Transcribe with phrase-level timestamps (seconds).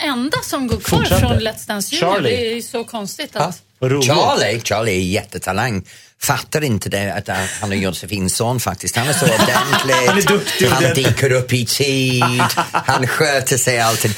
[0.00, 1.20] enda som går kvar Fortsätter.
[1.20, 2.14] från Let's Dance Junior.
[2.14, 2.30] Charlie.
[2.30, 3.36] Det är ju så konstigt.
[3.36, 3.62] Att...
[3.80, 4.06] Roligt.
[4.06, 5.84] Charlie, Charlie är jättetalang.
[6.22, 7.28] Fattar inte det att
[7.60, 8.96] han är Josefins son faktiskt.
[8.96, 9.94] Han är så ordentlig.
[10.06, 12.24] Han är duktig och Han dyker upp i tid.
[12.72, 14.14] Han sköter sig alltid.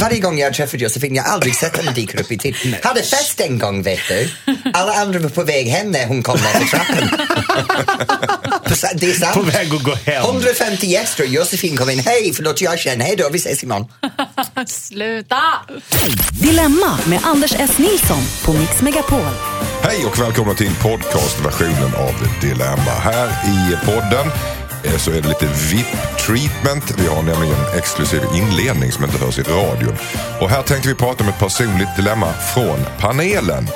[0.00, 2.54] Varje gång jag träffar Josefin, jag har aldrig sett henne dyka upp i tid.
[2.82, 4.30] Hade fest en gång vet du.
[4.72, 7.26] Alla andra var på väg hem när hon kom ner för trappan.
[8.94, 9.34] Det är sant.
[9.34, 10.24] På väg att gå hem.
[10.24, 11.98] 150 gäster, Josefin kom in.
[11.98, 13.04] Hej, förlåt jag känner.
[13.04, 13.86] Hej då, vi ses imorgon.
[14.66, 15.42] Sluta!
[16.42, 17.78] Dilemma med Anders S.
[17.78, 19.30] Nilsson på Mix Megapol.
[19.88, 22.94] Hej och välkomna till podcastversionen av Dilemma.
[23.02, 24.26] Här i podden
[24.84, 26.94] eh, så är det lite VIP-treatment.
[26.98, 29.96] Vi har nämligen en exklusiv inledning som inte hörs i radion.
[30.40, 33.66] Och här tänkte vi prata om ett personligt dilemma från panelen.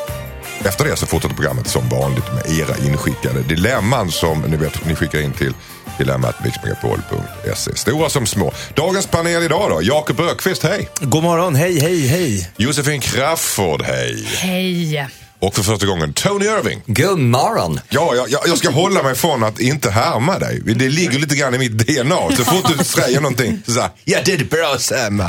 [0.65, 4.95] Efter det så fortsätter programmet som vanligt med era inskickade dilemman som ni vet ni
[4.95, 5.55] skickar in till
[5.99, 7.77] dilemmatmixmegapol.se.
[7.77, 8.53] Stora som små.
[8.75, 9.81] Dagens panel idag då.
[9.83, 10.89] Jakob Ökvist, hej.
[11.01, 12.51] God morgon, hej, hej, hej.
[12.57, 14.25] Josefin Crafoord, hej.
[14.25, 15.28] Hej!
[15.41, 16.83] Och för första gången Tony Irving.
[16.87, 17.81] God morgon.
[17.89, 20.61] Ja, jag, jag, jag ska hålla mig från att inte härma dig.
[20.65, 22.37] Det ligger lite grann i mitt DNA.
[22.37, 25.21] Så fort du säger någonting så säger ja det är bra Sam.
[25.21, 25.29] Eh,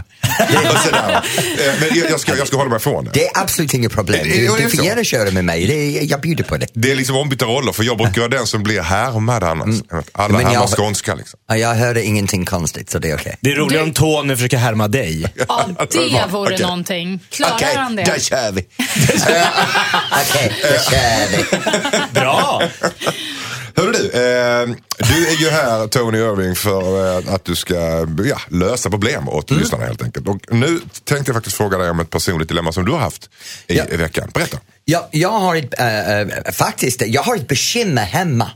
[1.80, 3.12] Men jag, jag, ska, jag ska hålla mig från det.
[3.14, 4.20] Det är absolut inget problem.
[4.24, 5.68] Det- Du, det du får gärna köra med mig.
[5.68, 6.68] Det jag bjuder på det.
[6.74, 9.76] Det är liksom ombytta roller för jag brukar vara den som blir härmad annars.
[10.12, 10.38] Alla Mm.
[10.38, 11.40] Men härmar jag- skånska liksom.
[11.48, 13.38] Ja, Jag hörde ingenting konstigt, så det är okej.
[13.42, 15.34] Det är roligare om Tony försöker härma dig.
[15.48, 16.66] Ja, det vore Okej.
[16.66, 17.20] någonting.
[17.30, 18.04] Klarar Okej, han det?
[18.04, 18.66] där kör vi.
[20.11, 21.45] Okej, då kör vi.
[22.19, 22.61] Bra!
[23.75, 28.41] Hörru du, eh, du är ju här Tony Irving för eh, att du ska ja,
[28.50, 29.61] lösa problem åt Mm.
[29.64, 30.28] lyssnarna helt enkelt.
[30.28, 33.30] Och nu tänkte jag faktiskt fråga dig om ett personligt dilemma som du har haft
[33.67, 33.83] i, Ja.
[33.91, 34.30] i veckan.
[34.33, 34.58] Berätta.
[34.86, 38.52] Ja, jag har ett, äh, äh, faktiskt, jag har ett bekymmer hemma.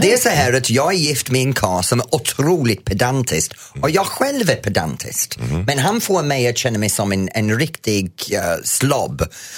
[0.00, 3.52] Det är så här att jag är gift med en karl som är otroligt pedantisk
[3.80, 5.38] och jag själv är pedantisk.
[5.66, 9.10] Men han får mig att känna mig som en, en riktig uh.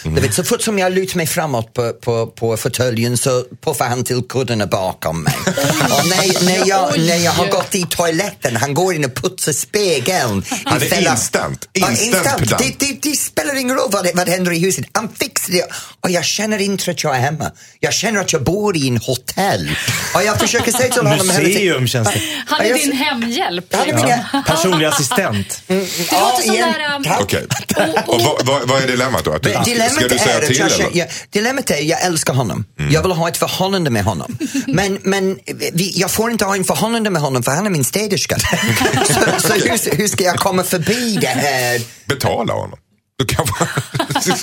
[0.02, 3.88] Du vet, så fort som jag lutar mig framåt på, på, på fåtöljen så puffar
[3.88, 5.34] han till kuddarna bakom mig.
[5.46, 9.52] och när, när, jag, när jag har gått i toaletten, han går in och putsar
[9.52, 10.44] spegeln.
[10.64, 11.68] Han är instant.
[11.72, 12.62] Ja, Instant pedant.
[12.62, 14.86] Det, det, det spelar ingen roll vad, det, vad det händer i huset.
[14.92, 15.64] Han fixar det.
[16.00, 17.50] Och jag känner inte att jag är hemma.
[17.80, 19.70] Jag känner att jag bor i en hotell.
[20.14, 22.22] Och jag försöker säga till honom Museum känns det.
[22.46, 23.64] Han Ja, är din hemhjälp.
[23.74, 24.08] Han är liksom.
[24.32, 25.62] min- Personlig assistent.
[25.66, 26.74] Det låter som igen.
[26.78, 27.22] där, um.
[27.22, 27.46] Okej.
[28.06, 29.32] Och vad, vad, vad är dilemmat då?
[29.32, 30.88] Att du, Dilemmat ska du säga är, till jag, eller?
[30.92, 32.64] jag, dilemmat är jag älskar honom.
[32.90, 34.38] Jag vill ha ett förhållande med honom.
[34.66, 35.38] Men, men
[35.72, 38.36] vi, jag får inte ha en förhållande med honom för han är min städerska.
[39.06, 39.14] så
[39.48, 41.80] så hur, hur ska jag komma förbi det här?
[42.06, 42.78] Betala honom.
[43.20, 43.54] Du kanske,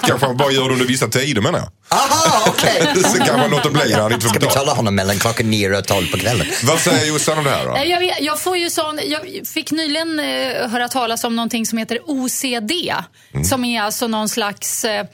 [0.08, 1.70] kanske han bara gör det under vissa tider menar jag.
[2.00, 2.94] Aha, okej.
[3.04, 4.54] Så kanske han låter bli när han inte får Ska betala.
[4.60, 6.48] betala honom mellan klockan nio och tolv på kvällen.
[6.64, 7.76] Vad säger Jossan om det här då?
[7.76, 11.66] Eh, Jag, vet, jag, får ju sån, jag fick nyligen eh, höra talas om någonting
[11.66, 12.72] som heter OCD.
[13.50, 15.06] Som är alltså någon slags eh,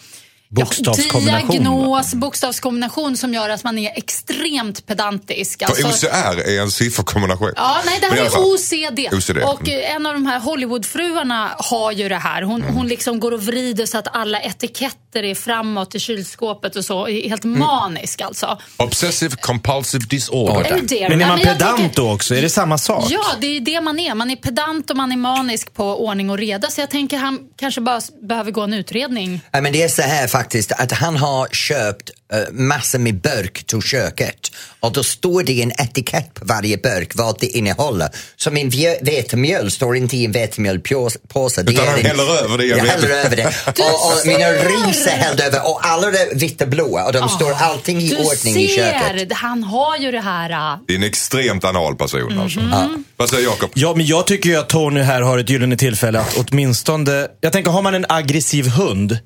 [0.53, 5.61] Bokstavskombination, Ja, diagnos, bokstavskombination som gör att man är extremt pedantisk.
[5.61, 7.51] Alltså- OCR är en sifferkombination.
[7.55, 9.13] Ja, nej, det här är OCD.
[9.13, 9.79] OCD, Och mm.
[9.79, 12.41] eh, en av de här Hollywoodfruarna har ju det här.
[12.41, 16.85] Hon, hon liksom går och vrider så att alla etiketter är framåt i kylskåpet och
[16.85, 17.07] så.
[17.07, 18.57] Är Helt manisk alltså.
[18.77, 20.81] Obsessive compulsive disorder.
[20.83, 21.09] Dear.
[21.09, 22.35] Men är man pedant tänker- då också?
[22.35, 23.05] Är det samma sak?
[23.09, 24.15] Ja, det är det man är.
[24.15, 26.69] Man är pedant och man är manisk på ordning och reda.
[26.69, 29.41] Så jag tänker han kanske bara behöver gå en utredning.
[29.51, 30.42] Ja, men det är så här faktiskt
[30.77, 35.71] att han har köpt uh, massor med burk till köket och då står det en
[35.71, 38.09] etikett på varje burk vad det innehåller.
[38.35, 41.63] Så min vje- vetemjöl står inte i en vetemjölpåse.
[41.63, 43.45] Det Utan är han en- häller över det en Jag häller över det.
[43.67, 47.29] Och, och mina ris är hälld över och alla är vitt och blåa och de
[47.29, 49.29] står allting i Du ordning i köket.
[49.29, 50.49] ser, han har ju det här.
[50.73, 52.59] äh, Det är en extremt anal person alltså.
[52.59, 53.03] Mhm.
[53.17, 53.69] Vad säger Jakob?
[53.73, 57.27] Ja, men jag tycker ju att Tony här har ett gyllene tillfälle att åtminstone...
[57.41, 59.17] Jag tänker, har man en aggressiv hund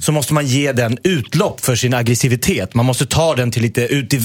[0.00, 2.74] så måste man ge den utlopp för sin aggressivitet.
[2.74, 4.16] Man måste ta den till lite ut i,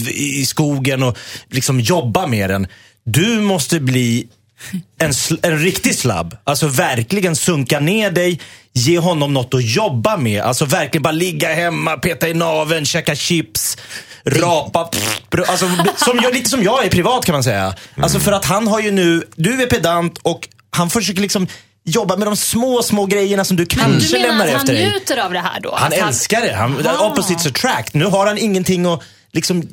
[0.42, 1.18] i skogen och
[1.50, 2.68] liksom jobba med den.
[3.06, 4.28] Du måste bli
[5.00, 6.38] en, sl- en riktig slabb.
[6.44, 8.40] Alltså verkligen sunka ner dig,
[8.74, 10.42] ge honom något att jobba med.
[10.42, 13.78] Alltså verkligen bara ligga hemma, peta i naveln, käka chips,
[14.26, 14.84] rapa.
[14.86, 15.66] Pff, alltså,
[15.98, 17.76] som, jag- lite som jag är privat kan man säga.
[17.98, 21.48] Alltså för att han har ju nu, du är pedant och han försöker liksom
[21.90, 24.60] jobba med de små, små grejerna som du Men kanske du menar lämnar att han
[24.62, 24.92] efter dig.
[24.92, 25.76] njuter av det här då?
[25.76, 26.54] Han Att älskar det.
[26.54, 27.08] Han, Aha.
[27.12, 27.94] opposites attract.
[27.94, 29.64] Nu har han ingenting att liksom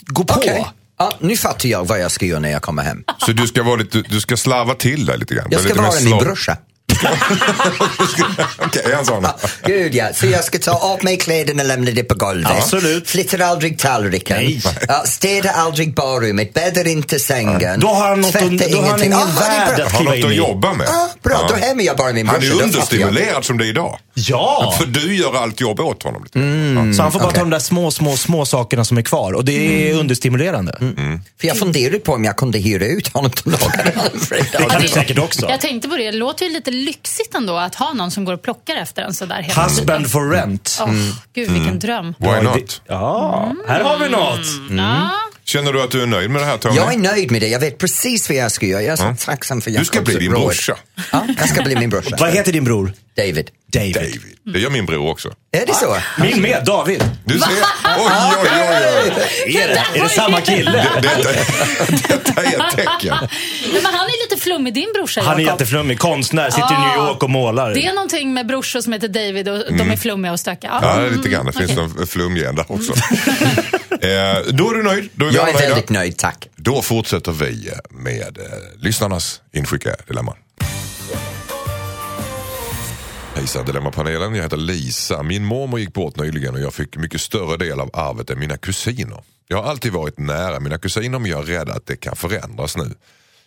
[0.00, 0.34] gå på.
[0.34, 0.66] Okej.
[0.98, 3.04] Ja, nu fattar jag vad jag ska göra när jag kommer hem.
[3.26, 5.46] Så du ska, vara lite, du ska slarva till dig lite grann?
[5.50, 6.20] Jag ska lite vara min slow.
[6.22, 6.56] brorsa.
[8.58, 9.26] Okej, är han sån?
[9.66, 12.52] Gud ja, så jag ska ta av mig kläderna och lämna det på golvet.
[12.52, 13.08] Absolut.
[13.10, 14.36] Flyttar aldrig tallriken.
[14.36, 14.60] Nej.
[14.88, 17.80] Ja, städar aldrig badrummet, bäddar inte sängen.
[17.80, 20.30] Då har han, något, tvättar då har han ingen Ja, är värld att kliva in
[20.32, 20.34] i.
[20.34, 20.86] jobba med.
[20.90, 22.54] Ja, bra, då hämmer jag bara min Han brorsa.
[22.54, 23.06] är Då fattar jag.
[23.08, 23.98] understimulerad som det är idag.
[24.14, 24.74] Ja!
[24.78, 26.24] För du gör allt jobb åt honom.
[26.24, 26.38] Lite.
[26.96, 27.34] Så han får bara okej.
[27.34, 29.32] ta de där små, små, små sakerna som är kvar.
[29.32, 30.78] Och det är understimulerande.
[31.40, 34.46] För jag funderade på om jag kunde hyra ut honom till Alfred.
[34.52, 35.46] Det kan du säkert också.
[35.50, 38.32] Jag tänkte på det, det låter ju lite lyxigt ändå att ha någon som går
[38.32, 40.78] och plockar efter en sådär hela Husband for rent.
[40.80, 40.90] Åh,
[41.34, 42.14] Gud, vilken dröm.
[42.18, 42.82] Why Ja, not?
[42.86, 44.46] Ja, här har vi något.
[44.78, 45.10] Ja.
[45.44, 46.76] Känner du att du är nöjd med det här Tony?
[46.76, 47.48] Jag är nöjd med det.
[47.48, 48.82] Jag vet precis vad jag ska göra.
[48.82, 50.42] Jag är så tacksam för Du ska Jakobs bli din råd.
[50.42, 50.76] brorsa.
[51.12, 52.16] Ja, jag ska bli min brorsa.
[52.20, 52.92] Vad heter din bror?
[53.16, 53.50] David.
[53.74, 53.94] David.
[53.94, 54.38] David.
[54.44, 55.32] Det gör min bror också.
[55.52, 55.96] Är det så?
[56.20, 57.04] Min med, David.
[57.24, 57.48] Du ser.
[57.50, 57.62] Oj,
[57.98, 59.12] oj, oj,
[59.46, 59.56] oj.
[59.56, 60.86] Är det, är det samma kille?
[61.02, 61.32] Detta,
[62.08, 63.16] detta är ett tecken.
[63.72, 65.60] Nej, men han är lite flummig, din brorsa Han är Jakob.
[65.60, 67.74] jätteflummig, konstnär, sitter i New York och målar.
[67.74, 70.78] Det är någonting med brorsor som heter David och de är flummiga och stökiga.
[70.82, 71.46] Ja, lite grann.
[71.46, 72.92] Det finns någon flumgen där också.
[73.90, 74.08] eh,
[74.48, 75.10] då är du nöjd.
[75.14, 76.48] Då är Jag är väldigt nöjd, tack.
[76.56, 78.44] Då fortsätter vi med eh,
[78.82, 80.34] lyssnarnas inskickade dilemman.
[83.34, 85.22] Hejsan Dilemmapanelen, jag heter Lisa.
[85.22, 88.56] Min mormor gick bort nyligen och jag fick mycket större del av arvet än mina
[88.56, 89.22] kusiner.
[89.48, 92.76] Jag har alltid varit nära mina kusiner men jag är rädd att det kan förändras
[92.76, 92.94] nu.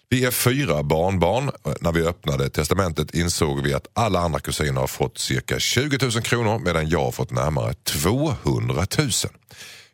[0.09, 1.51] Vi är fyra barnbarn.
[1.81, 6.11] När vi öppnade testamentet insåg vi att alla andra kusiner har fått cirka 20 000
[6.11, 9.09] kronor medan jag har fått närmare 200 000.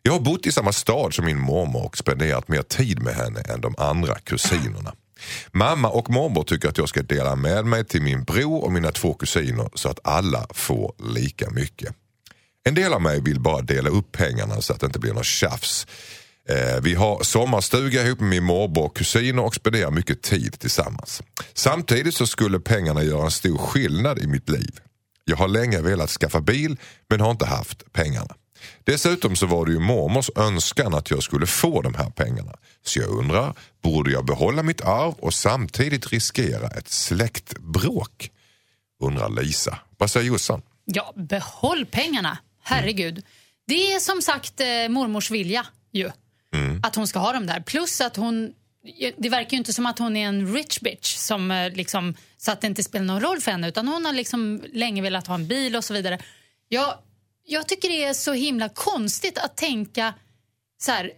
[0.02, 3.42] Jag har bott i samma stad som min mormor och spenderat mer tid med henne
[3.42, 4.94] än de andra kusinerna.
[5.52, 8.92] Mamma och mormor tycker att jag ska dela med mig till min bror och mina
[8.92, 11.96] två kusiner så att alla får lika mycket.
[12.66, 15.26] En del av mig vill bara dela upp pengarna så att det inte blir något
[15.26, 15.88] tjafs.
[16.50, 21.22] Eh, vi har sommarstuga ihop med min morbror och kusiner och spenderar mycket tid tillsammans.
[21.54, 24.80] Samtidigt så skulle pengarna göra en stor skillnad i mitt liv.
[25.26, 26.78] Jag har länge velat skaffa bil
[27.10, 28.36] men har inte haft pengarna.
[28.84, 32.56] Dessutom så var det ju mormors önskan att jag skulle få de här pengarna.
[32.84, 38.32] Så jag undrar, borde jag behålla mitt arv och samtidigt riskera ett släktbråk?
[39.00, 39.80] Undrar Lisa.
[39.98, 40.62] Vad säger Jossan?
[40.86, 42.38] Ja, behåll pengarna.
[42.64, 43.26] Herregud.
[43.68, 46.12] Det är som sagt eh, mormors vilja ju.
[46.84, 47.60] Att hon ska ha dem där.
[47.60, 48.54] Plus att hon...
[49.18, 52.52] Det verkar ju inte som att hon är en rich bitch som eh, liksom, så
[52.52, 53.68] att det inte spelar någon roll för henne.
[53.68, 56.20] Utan hon har liksom länge velat ha en bil och så vidare.
[56.70, 56.94] Jag,
[57.46, 60.14] jag tycker det är så himla konstigt att tänka
[60.82, 61.12] så här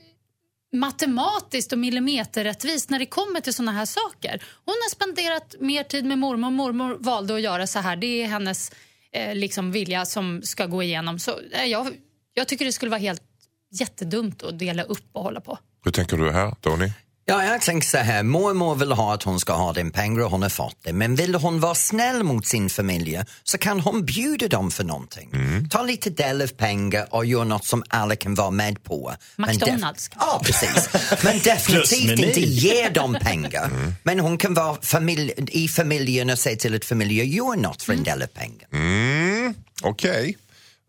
[0.75, 4.44] matematiskt och millimeterrättvist när det kommer till såna här saker.
[4.66, 6.50] Hon har spenderat mer tid med mormor.
[6.50, 7.95] Mormor valde att göra så här.
[7.95, 8.72] Det är hennes
[9.12, 11.19] eh, liksom vilja som ska gå igenom.
[11.19, 11.88] Så, eh, jag,
[12.33, 13.24] jag tycker det skulle vara helt
[13.72, 15.57] jättedumt att dela upp och hålla på.
[15.83, 16.92] Hur tänker du här Tony?
[17.27, 20.31] Ja, jag tänker så här, mormor vill ha att hon ska ha den pengar och
[20.31, 20.94] hon har fått det.
[20.94, 25.31] Men vill hon vara snäll mot sin familj så kan hon bjuda dem för någonting.
[25.69, 29.13] Ta lite del av pengar och gör något som alla kan vara med på.
[29.36, 30.10] McDonalds.
[30.19, 30.89] Ja, precis.
[31.24, 33.72] Men definitivt inte ge dem pengar.
[34.04, 37.94] Men hon kan vara familj, i familjen och säga till att familjen gör något för
[37.94, 38.68] en del av pengar.
[38.74, 40.38] Mm, Okej.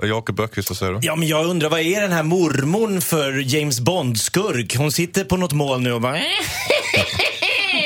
[0.02, 0.98] Jakob Böckvist, vad säger du?
[1.02, 4.76] Ja, men jag undrar, vad är den här mormon för James Bond-skurk?
[4.76, 6.18] Hon sitter på något mål nu och bara...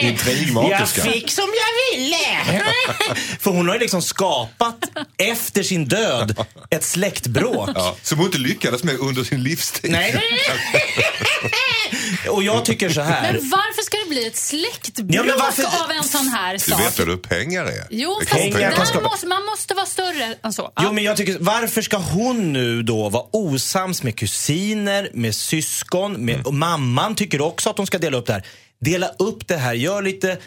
[0.03, 2.17] Jag fick som jag ville!
[3.41, 4.79] För hon har ju liksom skapat,
[5.19, 7.71] efter sin död, ett släktbråk.
[7.75, 9.91] Ja, som hon inte lyckades med under sin livstid.
[9.91, 10.15] Nej.
[12.31, 13.33] Och jag tycker så här.
[13.33, 16.59] Men varför ska det bli ett släktbråk Ja, men varför- av en sån här Du
[16.59, 16.81] sak?
[16.81, 17.87] vet vad du pengar är?
[17.91, 20.73] Jo, Det fast pengar där måste, man måste vara större än så.
[20.81, 26.13] Jo, men jag tycker, varför ska hon nu då vara osams med kusiner, med syskon,
[26.25, 28.47] med, och mamman tycker också att de ska dela upp det här.
[28.81, 30.39] Dela upp det här, gör lite,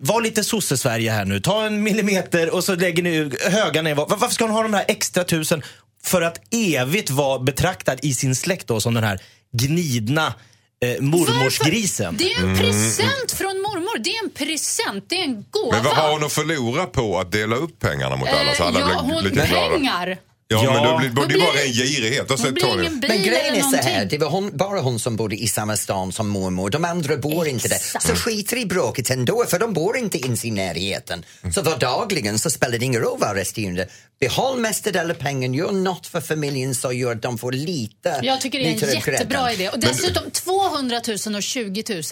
[0.00, 1.40] var lite sosse-Sverige här nu.
[1.40, 3.94] Ta en millimeter och så lägger ni höga ner.
[3.94, 5.62] Var- Varför ska hon ha de här extra tusen
[6.04, 9.20] för att evigt vara betraktad i sin släkt då som den här
[9.52, 10.34] gnidna
[10.82, 12.16] eh, mormorsgrisen?
[12.16, 13.98] Det är en present från mormor.
[13.98, 15.04] Det är en present.
[15.08, 15.72] Det är en gåva.
[15.76, 18.80] Men vad har hon att förlora på att dela upp pengarna mot alla så alla
[18.80, 19.76] Eh, ja, blir hon, lite glada?
[19.76, 20.18] pengar.
[20.52, 20.98] Ja, Ja.
[21.02, 22.30] men då blir, det är bara en girighet.
[22.30, 22.82] Och det Tony.
[22.82, 25.48] ingen bil Men grejen är så här, det var hon, bara hon som bodde i
[25.48, 26.70] samma stan som mormor.
[26.70, 27.78] De andra bor inte där.
[28.00, 31.24] Så skiter i bråket ändå, för de bor inte ens i närheten.
[31.54, 33.88] Så vardagligen så spelar det ingen roll vad resterande.
[34.20, 38.58] Behåll mestadels pengen, gör något för familjen så gör att de får lite Jag tycker
[38.58, 39.54] det är en jättebra grädden.
[39.54, 39.68] idé.
[39.68, 42.02] Och dessutom 200 000 och 20 000.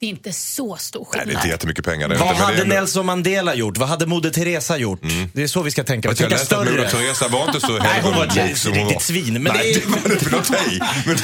[0.00, 1.28] Det är inte så stor Nej, skillnad.
[1.28, 2.08] det är inte jättemycket pengar.
[2.08, 3.76] Det Vad inte, hade ändå- Nelson Mandela gjort?
[3.78, 5.00] Vad hade Moder Teresa gjort?
[5.32, 6.14] Det är så vi ska tänka.
[6.18, 6.88] Jag läste att Moder.
[6.90, 9.42] Teresa var inte så Nej, hon var ett hon riktigt svin.
[9.42, 10.80] Men Nej, det är- det var det för i.
[11.06, 11.16] Men.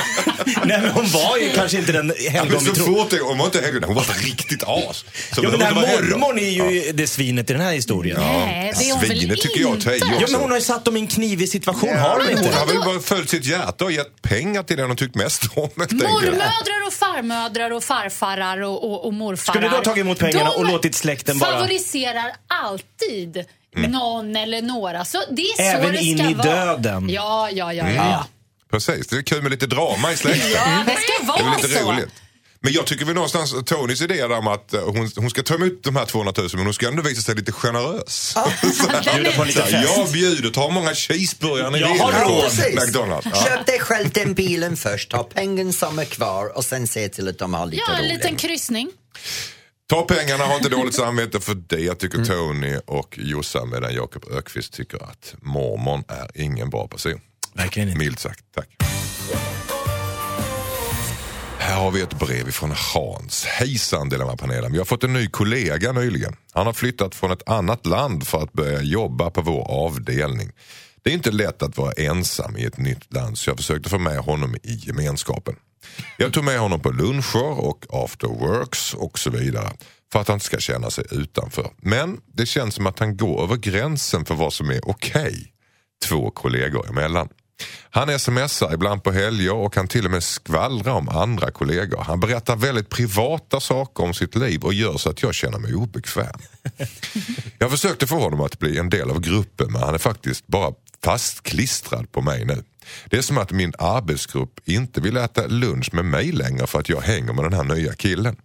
[0.64, 2.86] Nej, men hon var ju kanske inte den Ja, helgon men vi tror.
[3.28, 5.04] hon var inte helgon, hon var ett riktigt as.
[5.34, 8.16] Så Ja, men den här mormon är ju det svinet i den här historien.
[8.20, 9.92] Nej, det är hon väl Svinet tycker jag tar.
[9.92, 12.58] Ja, men hon har ju satt dem i en knivig situation, har hon Hon inte?
[12.58, 15.68] har väl bara följt sitt hjärta och gett pengar till den hon tyckt mest om.
[15.76, 17.35] Mormödrar och farmödrar
[17.72, 19.54] och farfarar och, och, och morfarar.
[19.54, 23.44] Skulle du ha tagit emot pengarna de och låtit släkten bara- favoriserar alltid
[23.88, 25.04] någon eller några.
[25.04, 25.80] Så det är så Mm.
[25.82, 26.46] Även det in ska i vara.
[26.64, 27.08] döden.
[27.10, 27.84] Ja, ja, ja.
[27.84, 27.96] Mm.
[27.96, 28.26] ja.
[28.70, 30.50] Precis, det är kul med lite drama i släkten.
[30.54, 31.92] ja det ska Det är vara lite så.
[31.92, 32.08] roligt.
[32.66, 35.54] Men jag tycker väl någonstans Tonys idé där om att eh, hon, hon ska ta
[35.54, 38.34] emot de här 200 000 men hon ska ändå visa sig lite generös.
[38.62, 38.76] Lite
[39.52, 42.80] Så här, jag bjuder, ta många cheeseburgare ni Jag vill har på.
[42.86, 43.26] McDonalds.
[43.30, 43.44] Ja.
[43.44, 47.28] Köp dig själv den bilen först, ta pengen som är kvar och sen se till
[47.28, 48.14] att de har lite Ja, en roligt.
[48.14, 48.88] liten kryssning.
[49.88, 51.94] Ta pengarna, ha inte dåligt samvete för det.
[51.94, 57.20] tycker Tony och Jossan medan Jakob Ökvist tycker att mormon är ingen bra person.
[57.54, 57.98] Verkligen inte.
[57.98, 58.68] Milt sagt, tack.
[61.66, 63.44] Här har vi ett brev från Hans.
[63.44, 64.72] Hejsan Dilemmapanelen.
[64.72, 66.36] Vi har fått en ny kollega nyligen.
[66.52, 70.52] Han har flyttat från ett annat land för att börja jobba på vår avdelning.
[71.02, 73.98] Det är inte lätt att vara ensam i ett nytt land så jag försökte få
[73.98, 75.56] med honom i gemenskapen.
[76.16, 79.72] Jag tog med honom på luncher och after works och så vidare
[80.12, 81.70] för att han inte ska känna sig utanför.
[81.76, 85.52] Men det känns som att han går över gränsen för vad som är okej
[86.04, 87.28] två kollegor emellan.
[87.90, 92.02] Han smsar ibland på helger och kan till och med skvallra om andra kollegor.
[92.02, 95.74] Han berättar väldigt privata saker om sitt liv och gör så att jag känner mig
[95.74, 96.40] obekväm.
[97.58, 100.72] Jag försökte få honom att bli en del av gruppen men han är faktiskt bara
[101.04, 102.62] fastklistrad på mig nu.
[103.10, 106.88] Det är som att min arbetsgrupp inte vill äta lunch med mig längre för att
[106.88, 108.36] jag hänger med den här nya killen.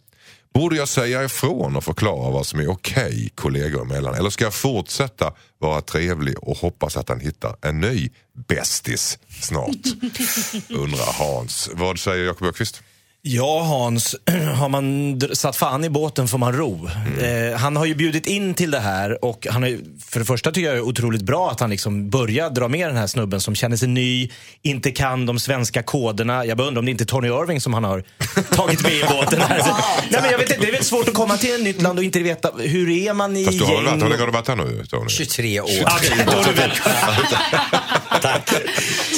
[0.54, 4.16] Borde jag säga ifrån och förklara vad som är okej kollegor emellan?
[4.16, 8.10] Eller ska jag fortsätta vara trevlig och hoppas att han hittar en ny
[8.48, 9.70] bästis snart?
[10.70, 11.70] Undrar Hans.
[11.74, 12.82] Vad säger Jakob Öqvist?
[13.24, 14.16] Ja, Hans,
[14.58, 16.90] har man satt fan i båten får man ro.
[17.22, 20.26] Eh, han har ju bjudit in till det här och han har, ju- för det
[20.26, 23.08] första tycker jag det är otroligt bra att han liksom börjar dra med den här
[23.08, 24.30] snubben som känner sig ny,
[24.62, 26.46] inte kan de svenska koderna.
[26.46, 28.04] Jag bara undrar om det inte är Tony Irving som han har
[28.56, 29.42] tagit med i båten.
[29.42, 29.60] Här.
[29.60, 29.66] Så,
[30.12, 32.00] nej, men jag vet inte, det är väl svårt att komma till ett nytt land
[32.00, 34.02] och inte veta hur är man i Fast du har varit, gäng.
[34.02, 35.10] hur länge har du varit här nu Tony?
[35.10, 35.70] 23 år.
[35.82, 36.72] Ja, det- då är du väl-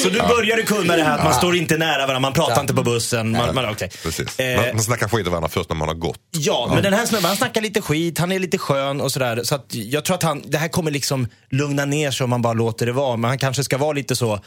[0.03, 2.73] Så du började kunna det här att man står inte nära varandra, man pratar inte
[2.73, 3.31] på bussen.
[3.31, 3.89] Man, man, okej.
[4.03, 4.39] Precis.
[4.39, 6.19] Eh, Man, man snackar skit om varandra först när man har gått.
[6.31, 9.43] Ja, men den här snubben han snackar lite skit, han är lite skön och sådär.
[9.43, 12.41] Så att jag tror att han, det här kommer liksom lugna ner sig om man
[12.41, 13.17] bara låter det vara.
[13.17, 14.39] Men han kanske ska vara lite så,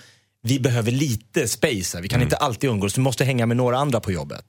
[0.46, 2.02] vi behöver lite space här.
[2.02, 2.26] Vi kan Mm.
[2.26, 4.44] inte alltid umgås, du måste hänga med några andra på jobbet.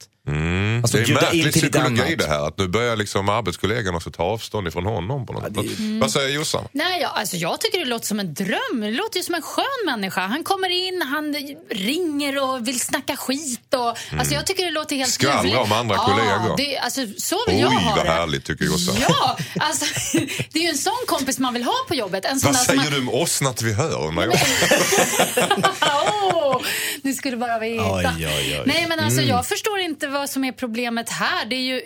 [0.83, 2.47] Alltså Det är in märklig psykologi det här.
[2.47, 5.25] Att nu börjar liksom arbetskollegan också ta avstånd ifrån honom.
[5.25, 5.65] På något sätt.
[6.01, 6.67] Vad säger Jossan?
[6.71, 8.81] Nej, jag, alltså jag tycker det låter som en dröm.
[8.81, 10.21] Det låter ju som en skön människa.
[10.27, 11.35] Han kommer in, han
[11.71, 13.73] ringer och vill snacka skit.
[13.73, 15.57] Och, alltså jag tycker det låter helt Skvallra ljuvligt.
[15.59, 16.57] om andra ja, kollegor.
[16.57, 18.11] Det, alltså, så vill Oj, jag ha vad det.
[18.11, 18.95] härligt tycker Jossan.
[19.09, 19.85] Ja, alltså,
[20.51, 22.25] det är ju en sån kompis man vill ha på jobbet.
[22.25, 24.11] En sån Vad säger du om oss när vi hör
[26.34, 26.62] Åh,
[27.01, 28.13] ni skulle bara veta.
[28.17, 28.63] Oj, oj, oj.
[28.65, 31.46] Nej, men alltså, Jag förstår inte vad som är problemet här.
[31.46, 31.82] Det är ju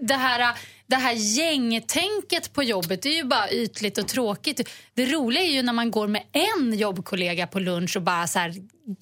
[0.00, 0.54] det här,
[0.86, 4.68] det här gängtänket på jobbet det är ju bara ytligt och tråkigt.
[4.94, 8.38] Det roliga är ju när man går med en jobbkollega på lunch och bara så
[8.38, 8.54] här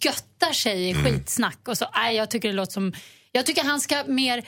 [0.05, 1.69] göttar sig i skitsnack.
[1.69, 2.93] Och så, nej, jag tycker det låter som...
[3.33, 4.39] Jag tycker han ska mer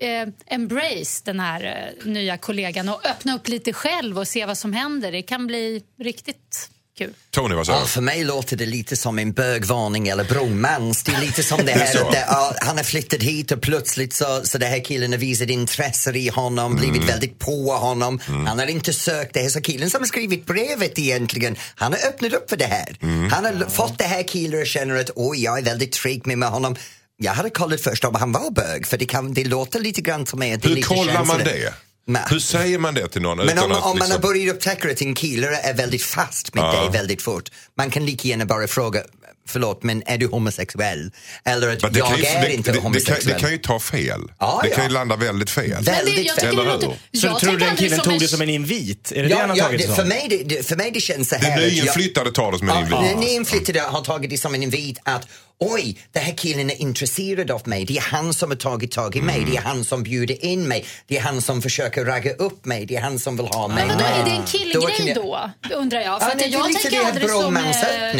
[0.00, 4.58] eh, embrace den här eh, nya kollegan och öppna upp lite själv och se vad
[4.58, 5.12] som händer.
[5.12, 7.14] Det kan bli riktigt kul.
[7.30, 11.02] Tony, vad säger Ja, för mig låter det lite som en bögvarning eller bromans.
[11.02, 13.52] Det är lite som det Det är här att det, ja, han har flyttat hit
[13.52, 17.06] och plötsligt så, så det här killen har visat intresse i honom, blivit Mm.
[17.06, 18.20] väldigt på honom.
[18.46, 19.48] Han har inte sökt det här.
[19.48, 22.96] Så killen som har skrivit brevet egentligen, han har öppnat upp för det här.
[23.02, 23.30] Mm.
[23.32, 26.48] Han har fått det här killen och känner att oj, jag är väldigt trevlig med
[26.48, 26.76] honom.
[27.16, 30.26] Jag hade kollat först om han var bög, för det, kan, det låter lite grann
[30.26, 30.52] som mig.
[30.52, 31.74] att det är Hur lite kollar man det?
[32.06, 34.20] Men- Hur säger man det till någon Men utan om, att om man har liksom...
[34.22, 36.72] börjat upptäcka att en kille är väldigt fast med Ja.
[36.80, 39.02] dig väldigt fort, man kan lika gärna bara fråga,
[39.48, 41.10] förlåt men är du homosexuell?
[41.44, 43.24] Eller att det jag ju- är det- inte det, det, kan, homosexuell.
[43.34, 44.20] det kan ju ta fel.
[44.38, 44.74] Ja, det ja.
[44.74, 45.82] kan ju landa väldigt fel.
[45.84, 46.34] Väldigt det- fel.
[46.34, 46.70] tycker Eller det
[47.12, 47.20] hur?
[47.20, 49.12] Så jag tror du den killen tog det som en invit?
[49.12, 50.76] Är det det Ja, han har ja, tagit det, det för, mig, det, det, för
[50.76, 51.56] mig det känns så Det här...
[51.66, 52.90] att jag- nyinflyttade tar det som en invit.
[53.00, 55.26] Den nyinflyttade har tagit det som en invit att
[55.60, 57.84] oj, den här killen är intresserad av mig.
[57.84, 59.44] Det är han som har tagit tag i mig.
[59.50, 60.84] Det är han som bjuder in mig.
[61.06, 62.86] Det är han som försöker ragga upp mig.
[62.86, 63.86] Det är han som vill ha mig.
[63.86, 65.50] Men vadå, är det en Då killgrej jag- då?
[65.76, 66.20] Undrar jag.
[66.20, 67.72] För Ja, att nej, jag tänker aldrig som eh,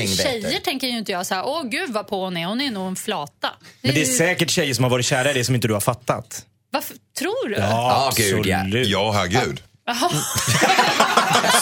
[0.07, 2.71] tjejer tänker ju inte jag så här, åh gud vad på hon är, hon är
[2.71, 3.51] nog en flata.
[3.81, 5.81] Men det är säkert tjejer som har varit kära i det som inte du har
[5.81, 6.43] fattat.
[6.71, 7.55] Varför tror du?
[7.55, 8.59] Ja, gud, ja.
[8.61, 8.89] absolut.
[8.89, 9.63] Ja, herregud.
[9.87, 10.11] Jaha.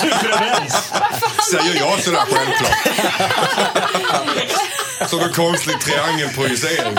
[0.00, 0.92] Superöverens.
[1.50, 2.78] Säger jag sådär självklart.
[5.06, 6.96] Som en konstig triangelprojicering.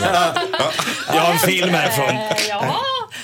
[1.07, 2.15] Jag har en film härifrån.
[2.49, 2.75] Jaha.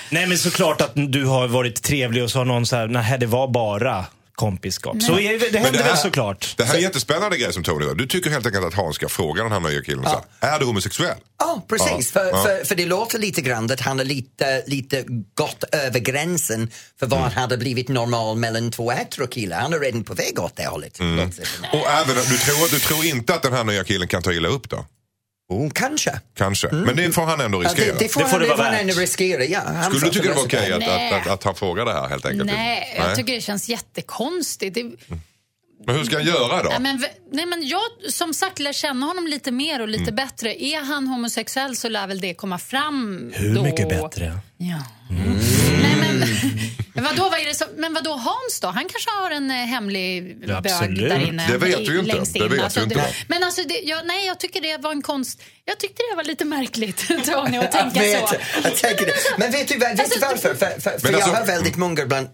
[0.08, 3.18] Nej men såklart att du har varit trevlig och så har någon så här, nej
[3.18, 4.04] det var bara
[4.40, 5.02] kompiskap.
[5.02, 6.54] Så är det, det händer väl såklart.
[6.56, 7.94] Det här är en jättespännande grej som Tony gör.
[7.94, 10.04] Du tycker helt enkelt att Hans ska fråga den här nya killen.
[10.04, 11.16] Så här, är du homosexuell?
[11.38, 12.12] Ja, precis.
[12.14, 12.42] Ja, För, ja.
[12.42, 15.04] För, för det låter lite grann att han har lite, lite
[15.34, 17.32] gått över gränsen för vad Mm.
[17.32, 19.60] hade blivit normal mellan två heterokillar.
[19.60, 21.00] Han är redan på väg åt det hållet.
[21.00, 21.30] Mm.
[21.72, 24.48] Och även, du, tror, du tror inte att den här nya killen kan ta illa
[24.48, 24.84] upp då?
[25.50, 26.20] Oh, kanske.
[26.36, 26.68] Kanske.
[26.72, 27.92] Men det får han ändå Ja, riskera.
[27.94, 29.44] det, det får Det får han, det det vara får han ändå riskera.
[29.44, 31.12] Ja, han Skulle får du tycka det var ta okej att, Nej.
[31.12, 32.44] att, att, att han frågar det här helt enkelt?
[32.52, 34.74] Nej, jag tycker det känns jättekonstigt.
[34.74, 34.84] Det,
[35.86, 36.68] Men hur ska han göra då?
[36.70, 40.14] nej, men, nej, men jag som sagt lär känna honom lite mer och lite Mm.
[40.14, 40.62] bättre.
[40.64, 43.62] Är han homosexuell så lär väl det komma fram Hur då.
[43.62, 44.38] mycket bättre?
[44.56, 44.76] Ja.
[45.82, 46.24] Nej, men,
[46.94, 48.68] men vadå, vad är det som, men vadå Hans då?
[48.68, 51.48] Han kanske har en eh, hemlig Ja, bög där inne.
[51.50, 52.38] Det vet ju inte.
[52.38, 53.14] Det vet alltså, vi inte.
[53.28, 55.42] Men alltså, det, ja, nej, jag tycker det var en konst...
[55.64, 58.34] Jag tyckte det var lite märkligt, Tony, att tänka jag så.
[58.64, 59.14] jag tänker det.
[59.38, 60.54] Men vet du, vet Alltså, du varför?
[60.54, 62.28] För, för, för jag alltså- hör väldigt många bland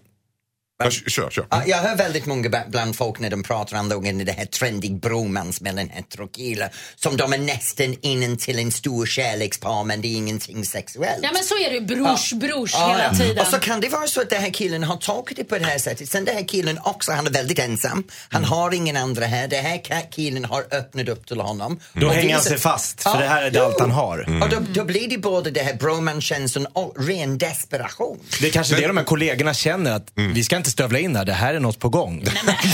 [0.83, 1.47] Ja, kör, kör.
[1.49, 3.89] Ja, jag hör väldigt många bland folk när de pratar om
[4.25, 9.83] det här trendig bromance mellan heterokillar som de är nästan innan till en stor kärlekspar
[9.83, 11.19] men det är ingenting sexuellt.
[11.23, 11.81] Ja, men så är det ju.
[11.81, 13.17] Brors, brors Ja, hela ja.
[13.17, 13.39] tiden.
[13.39, 15.65] Och så kan det vara så att den här killen har tagit det på det
[15.65, 16.09] här sättet.
[16.09, 18.03] Sen den här killen också, han är väldigt ensam.
[18.29, 18.49] Han Mm.
[18.51, 19.47] har ingen andra här.
[19.47, 21.79] Den här killen har öppnat upp till honom.
[21.93, 24.41] Då Och hänger han sig fast, för det här är det allt han har.
[24.43, 28.19] Och då, då blir det både det här bromance-känslan och ren desperation.
[28.41, 31.25] Det är kanske det de här kollegorna känner att vi ska inte stövla in här,
[31.25, 32.25] det här är något på gång.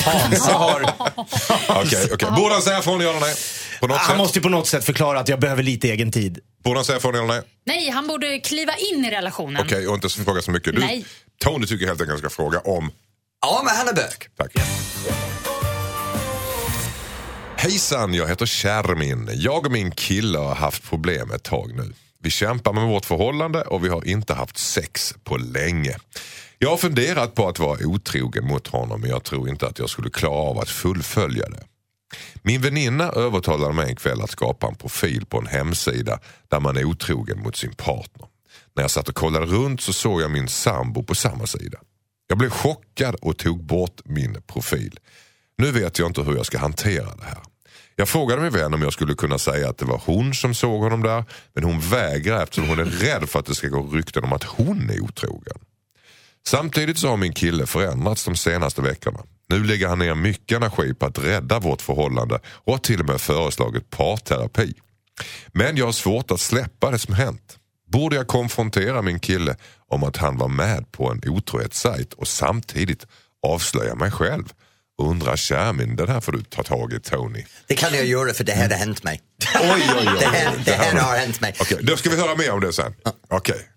[0.05, 0.93] Hansa har...
[1.67, 2.29] Okej, okej.
[2.35, 3.35] Borde han säga från ja eller nej?
[3.81, 4.17] På något Han sätt?
[4.17, 6.39] måste ju på något sätt förklara att jag behöver lite egen tid.
[6.63, 7.41] Borde han säga från ja eller nej?
[7.65, 9.61] Nej, han borde kliva in i relationen.
[9.65, 10.75] Okej, och inte fråga så mycket.
[10.75, 11.05] Du, Nej.
[11.43, 12.91] Tony tycker helt enkelt att jag ska fråga om...
[13.41, 14.27] Ja, men han är bög.
[14.37, 14.51] Tack.
[17.57, 19.29] Hejsan, jag heter Kärmin.
[19.33, 21.93] Jag och min kille har haft problem ett tag nu.
[22.23, 25.97] Vi kämpar med vårt förhållande och vi har inte haft sex på länge.
[26.63, 29.89] Jag har funderat på att vara otrogen mot honom men jag tror inte att jag
[29.89, 31.63] skulle klara av att fullfölja det.
[32.41, 36.77] Min väninna övertalade mig en kväll att skapa en profil på en hemsida där man
[36.77, 38.27] är otrogen mot sin partner.
[38.75, 41.77] När jag satt och kollade runt så såg jag min sambo på samma sida.
[42.27, 44.99] Jag blev chockad och tog bort min profil.
[45.57, 47.41] Nu vet jag inte hur jag ska hantera det här.
[47.95, 50.81] Jag frågade min vän om jag skulle kunna säga att det var hon som såg
[50.81, 54.23] honom där men hon vägrar eftersom hon är rädd för att det ska gå rykten
[54.23, 55.57] om att hon är otrogen.
[56.47, 59.19] Samtidigt så har min kille förändrats de senaste veckorna.
[59.49, 63.05] Nu lägger han ner mycket energi på att rädda vårt förhållande och har till och
[63.05, 64.73] med föreslagit parterapi.
[65.53, 67.57] Men jag har svårt att släppa det som hänt.
[67.91, 69.55] Borde jag konfrontera min kille
[69.87, 73.07] om att han var med på en otrohetssajt och samtidigt
[73.47, 74.43] avslöja mig själv?
[75.01, 77.45] Undrar Kärmin, den här får du ta tag i Tony.
[77.67, 79.21] Det kan jag göra för det här har hänt mig.
[79.61, 80.05] Oj, oj, oj.
[80.19, 81.55] Det här, det här har hänt mig.
[81.59, 82.93] Okej, då ska vi höra mer om det sen.
[83.29, 83.69] Okej.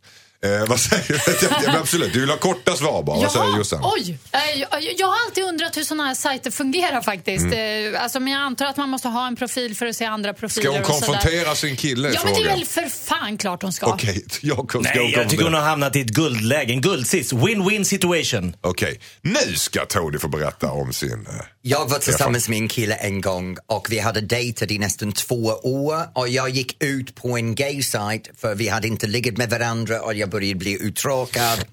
[0.44, 1.46] Eh, vad säger du?
[1.50, 3.16] Ja, men absolut, du vill ha korta svar bara.
[3.20, 4.18] Vad säger oj!
[4.32, 4.68] Eh, Jag,
[4.98, 7.44] jag har alltid undrat hur såna här sajter fungerar faktiskt.
[7.44, 7.94] Mm.
[7.94, 10.32] Eh, Alltså, men jag antar att man måste ha en profil för att se andra
[10.34, 13.72] profiler Ska hon konfrontera sin kille Ja, men det är väl för fan klart hon
[13.72, 13.86] ska.
[13.86, 16.72] Okej, jag ska Nej, jag tycker hon har hamnat i ett guldläge.
[16.72, 17.32] En guldsits.
[17.32, 18.56] Win-win situation.
[18.60, 21.26] Okej, nu ska Tony få berätta om sin...
[21.28, 25.12] eh, Jag var tillsammans med en kille en gång och vi hade dejtat i nästan
[25.12, 29.50] två år och jag gick ut på en gay-site för vi hade inte legat med
[29.50, 31.64] varandra och jag började bli uttråkad.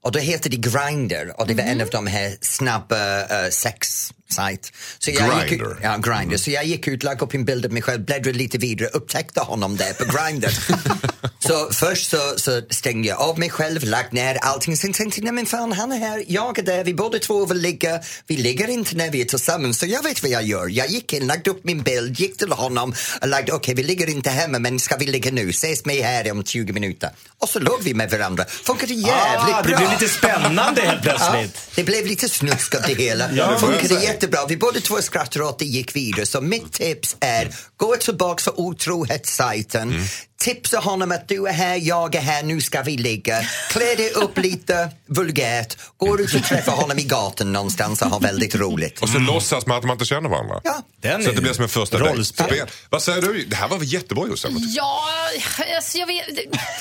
[0.00, 4.10] Och då hette det Grindr och det var en av de här snabba uh, sex
[4.32, 4.68] site.
[4.98, 5.76] Så jag gick ut, Grindr.
[5.82, 6.36] ja, Grindr.
[6.36, 9.40] Så jag gick ut, lade upp en bild av mig själv, bläddrade lite vidare, upptäckte
[9.40, 10.48] honom där på Grindr.
[11.46, 15.24] så först så, så stängde jag av mig själv, lagt ner allting, sen tänkte jag,
[15.24, 18.36] nej men fan han är här, jag är där, vi båda två vill ligga, vi
[18.36, 20.68] ligger inte när vi är tillsammans, så jag vet vad jag gör.
[20.68, 24.10] Jag gick in, lagde upp min bild, gick till honom och lagde, okej vi ligger
[24.10, 27.10] inte hemma men ska vi ligga nu, ses med här om 20 minuter.
[27.38, 29.70] Och så låg vi med varandra, funkade jävligt Ah, bra.
[29.72, 31.54] det blev lite spännande helt plötsligt.
[31.54, 33.32] Ja, det blev lite snusk av det hela.
[33.32, 34.46] jag funkade säga jättebra.
[34.48, 36.26] Vi båda två skrattade åt det gick vidare.
[36.26, 39.88] Så mitt tips är, gå tillbaka till otrohetssajten.
[39.88, 40.02] Mm
[40.40, 43.42] tipsa honom att du är här, jag är här, nu ska vi ligga.
[43.70, 48.20] Klä dig upp lite vulgärt, går ut och träffar honom i gatan någonstans och har
[48.20, 49.02] väldigt roligt.
[49.02, 50.60] Och så låtsas man att man inte känner varandra.
[50.64, 50.82] Ja.
[51.02, 52.66] Den Så att det blir som en första dejt.
[52.90, 53.44] Vad säger du?
[53.44, 54.52] Det här var väl jättebra Jossan?
[54.76, 55.02] Ja,
[55.76, 56.24] alltså jag vet...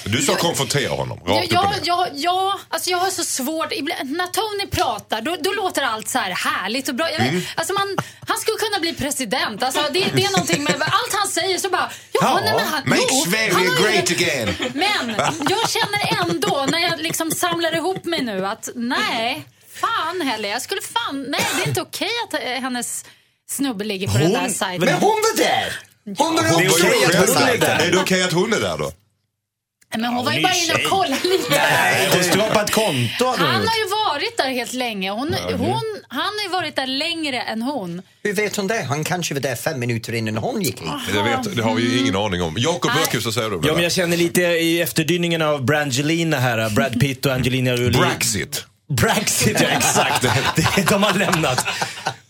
[0.06, 3.70] Du sa konfrontera honom, Ja, rakt ja, ja, ja, alltså jag har så svårt.
[4.04, 7.12] När Tony pratar då, då låter allt så här härligt och bra.
[7.12, 7.42] Jag vet, Mm.
[7.56, 9.64] alltså man, han skulle kunna bli president.
[9.64, 11.92] Alltså det, det är någonting med allt han säger så bara...
[12.12, 14.56] Ja, Ja, nej, men han, Make jo, Ju great again.
[14.74, 15.16] Men
[15.50, 20.50] jag känner ändå när jag liksom samlar ihop mig nu att nej, fan heller.
[20.50, 21.26] Jag skulle fan...
[21.30, 23.06] Nej, det är inte okej att hennes
[23.50, 24.86] snubbe ligger på den Hon- där sajten.
[24.86, 25.80] Men hon var där!
[26.18, 27.80] Hon var är också den är sajten.
[27.80, 28.92] Är det okej att hon är där då?
[29.98, 31.50] Men hon var ju hon bara inne och kollade lite.
[31.50, 32.10] Nej,
[32.54, 33.26] på ett konto.
[33.26, 35.12] hon Han har ju varit där helt länge.
[35.12, 38.02] Hon, hon, han har ju varit där längre än hon.
[38.24, 38.84] Hur vet hon det?
[38.90, 40.92] Han kanske var där fem minuter innan hon gick in.
[41.14, 42.56] Det, vet, det har vi ju ingen aning om.
[42.58, 42.92] Jakob.
[42.94, 47.00] Bergqvist, vad säger du Ja, men jag känner lite i efterdyningarna av Brangelina här, Brad
[47.00, 48.00] Pitt och Angelina Jolie.
[48.00, 48.66] Brexit.
[48.90, 50.22] Brexit, ja exakt.
[50.56, 51.66] Det- De har lämnat.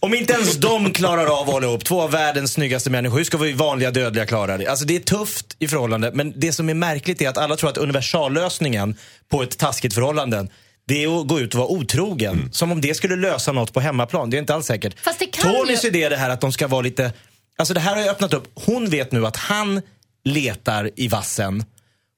[0.02, 3.24] Om inte ens de klarar av att hålla ihop, två av världens snyggaste människor, hur
[3.24, 4.68] ska vi vanliga dödliga klara det?
[4.68, 7.70] Alltså det är tufft i förhållande, men det som är märkligt är att alla tror
[7.70, 8.96] att universallösningen
[9.30, 10.48] på ett taskigt förhållande
[10.88, 12.34] det är att gå ut och vara otrogen.
[12.34, 12.52] Mm.
[12.52, 14.30] Som om det skulle lösa något på hemmaplan.
[14.30, 15.00] Det är inte alls säkert.
[15.00, 17.14] Fast det kan Tonys ju- idé är det här att de ska vara lite...
[17.58, 18.52] Alltså det här har ju öppnat upp.
[18.54, 19.82] Hon vet nu att han
[20.24, 21.66] letar i vassen.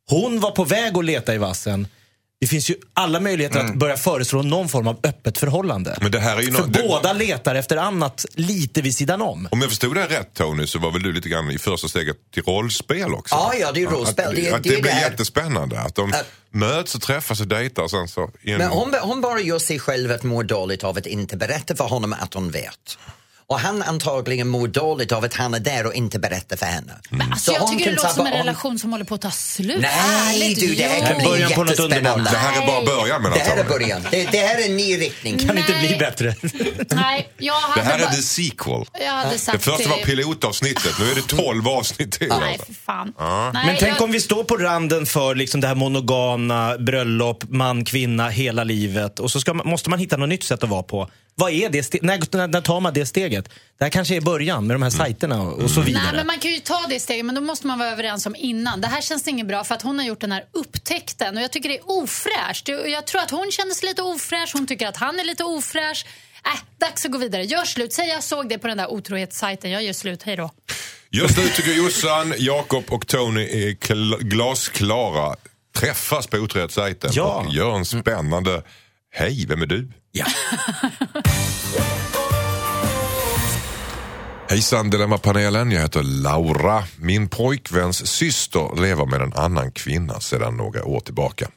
[0.10, 1.88] Hon var på väg att leta i vassen.
[2.42, 5.90] Det finns ju alla möjligheter att börja föreslå någon form av öppet förhållande.
[5.90, 6.00] Mm.
[6.04, 9.48] Men det här är ju För det- båda letar efter annat lite vid sidan om.
[9.52, 12.18] Om jag förstod det rätt Tony så var väl du lite grann i första steget
[12.34, 13.36] till rollspel också?
[13.36, 14.28] Ja, ja, det är rollspel.
[14.30, 15.80] Att, Det att det det, blir det här- jättespännande.
[15.82, 18.30] Att de Att- möts och träffas och dejtar och sen så...
[18.44, 21.84] Men hon, hon bara gör sig själv att må dåligt av att inte berätta för
[21.86, 22.98] honom att hon vet.
[23.52, 26.94] Och han antagligen mår dåligt av att han är där och inte berättar för henne.
[27.32, 29.82] Alltså, jag hon tycker det låter som en relation som håller på att ta slut.
[29.82, 32.32] Nej du, det här kan bli Början på något underbart.
[32.32, 34.02] Det här är bara början menar Det här är början.
[34.12, 35.40] Det, det här är en ny riktning.
[35.40, 35.88] Kan inte Nej.
[35.88, 36.36] bli bättre.
[36.90, 38.86] Nej, jag hade Det här är bara- the sequel.
[39.02, 42.28] Jag hade Det sagt första var pilotavsnittet, nu är det 12 avsnitt till.
[42.40, 43.14] Nej, för fan.
[43.54, 44.02] Nej, Men tänk jag...
[44.02, 49.20] om vi står på randen för liksom det här monogama, bröllop, man, kvinna, hela livet.
[49.20, 51.10] Och så ska man, måste man hitta något nytt sätt att vara på.
[51.36, 52.02] Vad är det?
[52.04, 53.50] När, när, när tar man det steget?
[53.78, 56.04] Det här kanske är början med de här sajterna och, och så vidare.
[56.04, 58.36] Nej, men man kan ju ta det steget, men då måste man vara överens om
[58.36, 58.82] innan.
[58.82, 61.52] Det här känns inget bra för att hon har gjort den här upptäckten och jag
[61.52, 62.67] tycker det är ofräscht.
[62.67, 65.44] Jag jag tror att hon känner sig lite ofräsch, hon tycker att han är lite
[65.44, 66.06] ofräsch.
[66.46, 67.44] Äh, dags att gå vidare.
[67.44, 67.94] Gör slut.
[67.94, 69.72] Säg jag såg det på den där otrohetssajten.
[69.72, 70.24] Jag gör slut.
[70.24, 70.52] Hej då.
[71.10, 75.36] Just nu tycker Jossan, Jakob och Tony är kl- glasklara.
[75.76, 77.44] Träffas på otrohetssajten Ja.
[77.48, 78.63] och gör en spännande
[79.13, 79.89] Hej, vem är du?
[80.12, 80.26] Ja.
[84.50, 86.84] Hejsan Dilemmapanelen, jag heter Laura.
[86.97, 91.47] Min pojkväns syster lever med en annan kvinna sedan några år tillbaka.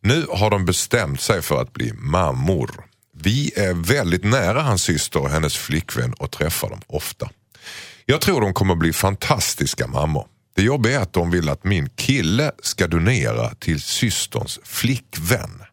[0.00, 2.70] Nu har de bestämt sig för att bli mammor.
[3.16, 7.30] Vi är väldigt nära hans syster och hennes flickvän och träffar dem ofta.
[8.06, 10.26] Jag tror de kommer bli fantastiska mammor.
[10.56, 15.63] Det jobbiga är att de vill att min kille ska donera till systerns flickvän.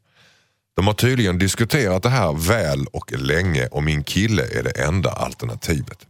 [0.75, 5.12] De har tydligen diskuterat det här väl och länge och min kille är det enda
[5.12, 6.07] alternativet.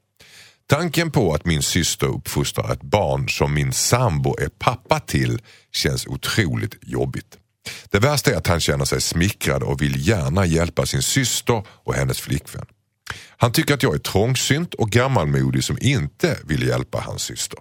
[0.70, 6.08] Tanken på att min syster uppfostrar ett barn som min sambo är pappa till känns
[6.08, 7.38] otroligt jobbigt.
[7.90, 11.94] Det värsta är att han känner sig smickrad och vill gärna hjälpa sin syster och
[11.94, 12.66] hennes flickvän.
[13.38, 17.60] Han tycker att jag är trångsynt och gammalmodig som inte vill hjälpa hans syster.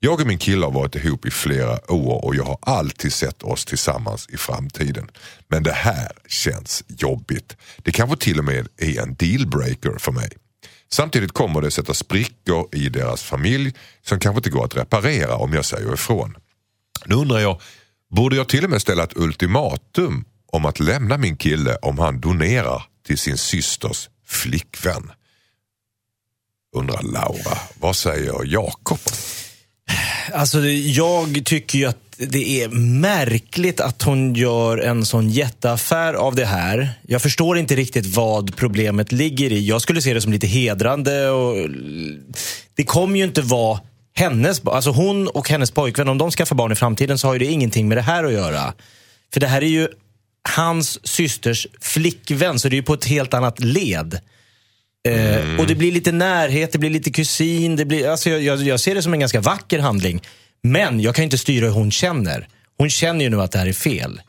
[0.00, 3.42] Jag och min kille har varit ihop i flera år och jag har alltid sett
[3.42, 5.10] oss tillsammans i framtiden.
[5.48, 7.56] Men det här känns jobbigt.
[7.76, 10.30] Det kanske till och med är en dealbreaker för mig.
[10.92, 15.52] Samtidigt kommer det sätta sprickor i deras familj som kanske inte går att reparera om
[15.52, 16.36] jag säger ifrån.
[17.06, 17.60] Nu undrar jag,
[18.10, 22.20] borde jag till och med ställa ett ultimatum om att lämna min kille om han
[22.20, 25.12] donerar till sin systers flickvän?
[26.76, 27.58] Undrar Laura.
[27.80, 28.98] Vad säger Jakob?
[30.32, 32.68] Alltså, jag tycker ju att det är
[33.00, 36.90] märkligt att hon gör en sån jätteaffär av det här.
[37.06, 39.68] Jag förstår inte riktigt vad problemet ligger i.
[39.68, 41.30] Jag skulle se det som lite hedrande.
[41.30, 41.68] Och
[42.74, 43.80] det kommer ju inte vara
[44.14, 47.38] hennes Alltså hon och hennes pojkvän, om de skaffar barn i framtiden så har ju
[47.38, 48.72] det ingenting med det här att göra.
[49.32, 49.88] För det här är ju
[50.48, 54.20] hans systers flickvän, så det är ju på ett helt annat led.
[55.06, 57.76] Eh, och det blir lite närhet, det blir lite kusin.
[57.76, 60.22] Det blir, alltså jag, jag, jag ser det som en ganska vacker handling.
[60.62, 62.48] Men jag kan inte styra hur hon känner.
[62.78, 64.20] Hon känner ju nu att det här är fel.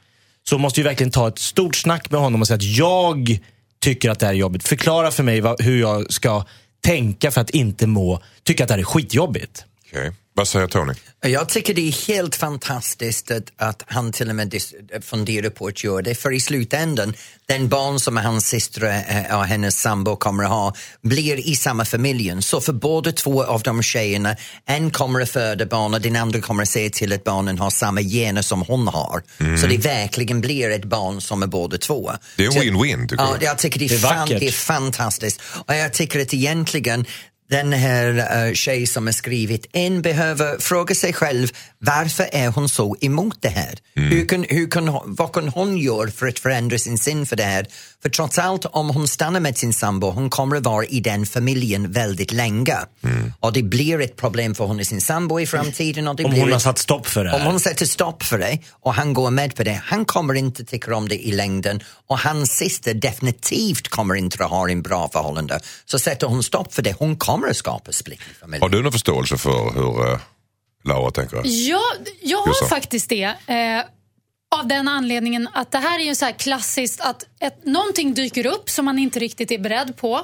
[0.50, 3.40] Så hon måste ju verkligen ta ett stort snack med honom och säga att jag
[3.82, 4.68] tycker att det här är jobbigt.
[4.68, 6.46] Förklara för mig vad, hur jag ska
[6.82, 9.66] tänka för att inte må, tycka att det här är skitjobbigt.
[9.92, 10.12] Okej.
[10.38, 10.94] Vad säger Tony?
[11.22, 14.62] Jag tycker det är helt fantastiskt att, att han till och med
[15.02, 17.14] funderar på att göra det, för i slutändan,
[17.46, 21.86] den barn som hans syster eh, och hennes sambo kommer att ha blir i samma
[21.86, 22.42] familjen.
[22.42, 26.42] Så för båda två av de tjejerna, en kommer att föda barn och den andra
[26.42, 29.24] kommer att se till att barnen har samma gener som hon har.
[29.58, 32.12] Så det verkligen blir ett barn som är båda två.
[32.36, 33.58] Det är win-win Ja, jag.
[33.58, 35.42] tycker det är, Det är fan, det är fantastiskt.
[35.68, 37.06] Och jag tycker att egentligen
[37.50, 41.48] den här uh, tjej som har skrivit in behöver fråga sig själv
[41.80, 43.80] varför är hon så emot det här?
[43.96, 47.44] Hur kan, hur kan, vad kan hon göra för att förändra sin syn för det
[47.44, 47.66] här?
[48.08, 51.26] För trots allt, om hon stannar med sin sambo, hon kommer att vara i den
[51.26, 52.76] familjen väldigt länge.
[53.40, 56.08] Och det blir ett problem för hon och sin sambo i framtiden.
[56.08, 58.24] Och det Om blir hon har ett- satt stopp för det om hon sätter stopp
[58.24, 61.32] för det och han går med på det, han kommer inte tycka om det i
[61.32, 65.60] längden och hans syster definitivt kommer inte att ha en bra förhållande.
[65.86, 68.72] Så sätter hon stopp för det, hon kommer att skapa splittring i Har familjen.
[68.72, 70.18] du någon förståelse för hur uh,
[70.86, 71.42] Laura tänker?
[71.44, 71.82] Ja,
[72.22, 73.34] jag har faktiskt det.
[74.60, 78.46] Av den anledningen att det här är ju så här klassiskt att ett, någonting dyker
[78.46, 80.22] upp som man inte riktigt är beredd på.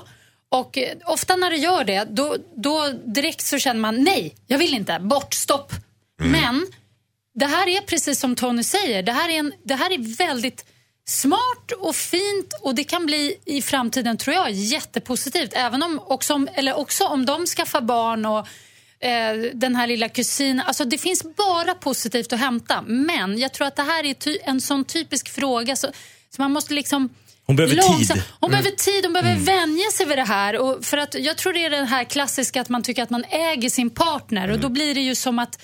[0.49, 4.57] Och eh, ofta när det gör det, då, då direkt så känner man nej, jag
[4.57, 5.71] vill inte, bort, stopp.
[6.19, 6.67] Men
[7.35, 10.65] det här är precis som Tony säger, det här är, en, det här är väldigt
[11.05, 15.51] smart och fint och det kan bli i framtiden tror jag jättepositivt.
[15.53, 18.47] Även om också, om- eller också om de skaffar barn och
[19.53, 20.65] den här lilla kusinen.
[20.65, 22.81] Alltså det finns bara positivt att hämta.
[22.81, 25.87] Men jag tror att det här är en sån typisk fråga så,
[26.35, 27.09] så man måste liksom
[27.45, 28.23] Hon behöver långsamt- tid.
[28.39, 30.57] Hon behöver tid, hon behöver vänja sig vid det här.
[30.59, 33.23] Och för att, jag tror det är det här klassiska att man tycker att man
[33.29, 35.61] äger sin partner och då blir det ju som att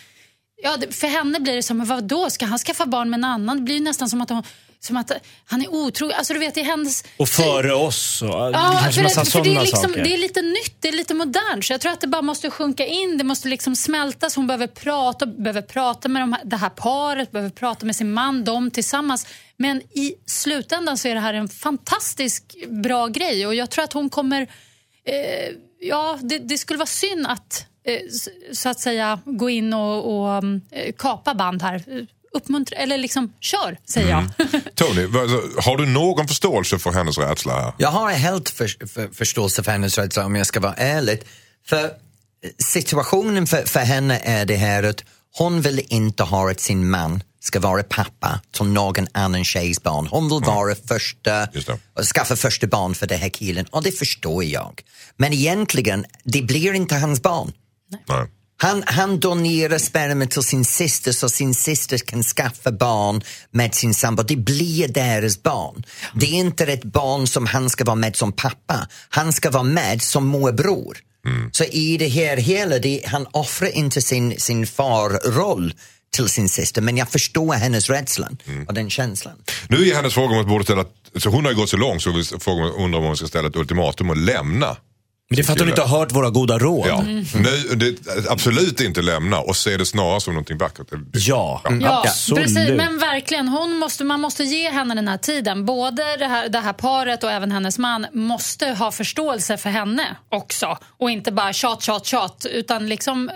[0.63, 3.57] Ja, för henne blir det som, vad då ska han skaffa barn med en annan?
[3.57, 4.43] Det blir nästan som att, hon,
[4.81, 5.11] som att
[5.45, 6.17] han är otrogen.
[6.17, 7.03] Alltså du vet, i hennes...
[7.17, 8.21] Och före oss.
[8.21, 10.03] Och, Ja, kanske för, massa det, för det, är liksom, saker.
[10.03, 11.65] det är lite nytt, det är lite modernt.
[11.65, 14.35] Så jag tror att det bara måste sjunka in, det måste liksom smältas.
[14.35, 18.13] Hon behöver prata, behöver prata med de här, det här paret, behöver prata med sin
[18.13, 19.27] man, de tillsammans.
[19.57, 23.93] Men i slutändan så är det här en fantastisk bra grej och jag tror att
[23.93, 24.41] hon kommer...
[25.05, 27.99] Eh, ja, det, det skulle vara synd att eh,
[28.53, 32.07] så att säga gå in och, och mm, eh, kapa band här.
[32.31, 34.25] Uppmuntra, eller liksom kör, säger jag.
[34.75, 35.29] Tony, vad-
[35.63, 37.73] har du någon förståelse för hennes rädsla här?
[37.77, 41.21] Jag har helt för, för, förståelse för hennes rädsla om jag ska vara ärlig.
[41.67, 41.89] För eh,
[42.57, 45.03] situationen för, för henne är det här att
[45.37, 50.07] hon vill inte ha att sin man ska vara pappa till någon annan tjejs barn.
[50.07, 51.79] Hon vill vara första, Just det.
[51.95, 54.81] och skaffa första barn för den här killen och det förstår jag.
[55.17, 57.51] Men egentligen, det blir inte hans barn.
[58.07, 58.27] Nej.
[58.61, 63.93] Han, han donerar sperma till sin syster så sin syster kan skaffa barn med sin
[63.93, 64.23] sambo.
[64.23, 65.83] Det blir deras barn.
[66.13, 68.87] Det är inte ett barn som han ska vara med som pappa.
[69.09, 70.97] Han ska vara med som morbror.
[71.51, 75.73] Så i det här hela, det, han offrar inte sin, sin farroll
[76.13, 78.29] till sin syster men jag förstår hennes rädsla
[78.67, 79.35] och den känslan.
[79.67, 80.85] Nu är hennes fråga om att borde ställa,
[81.17, 84.09] så hon har gått så långt så frågar, undrar om hon ska ställa ett ultimatum
[84.09, 84.77] och lämna.
[85.29, 86.87] Men det är för att hon inte har hört våra goda råd.
[86.87, 87.01] Ja.
[87.01, 87.95] Nu, det,
[88.29, 90.87] absolut inte lämna och se det snarare som någonting vackert.
[91.13, 92.43] Ja, Ja, absolut.
[92.43, 92.69] precis.
[92.69, 95.65] Men verkligen, hon måste, man måste ge henne den här tiden.
[95.65, 100.15] Både det här, det här paret och även hennes man måste ha förståelse för henne
[100.29, 100.77] också.
[100.99, 102.45] Och inte bara tjat, tjat, tjat.
[102.51, 103.29] Utan liksom,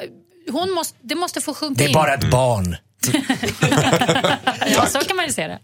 [0.52, 1.94] hon måste, det måste få sjunka Det är in.
[1.94, 2.76] bara ett barn.
[4.76, 5.60] ja, så kan man ju se det.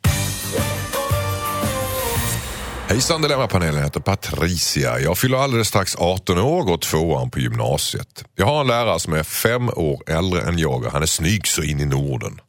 [2.90, 5.00] Hejsan Dilemmapanelen heter Patricia.
[5.00, 8.26] Jag fyller alldeles strax 18 år och går tvåan på gymnasiet.
[8.36, 11.48] Jag har en lärare som är fem år äldre än jag och han är snygg
[11.48, 12.40] så in i Norden.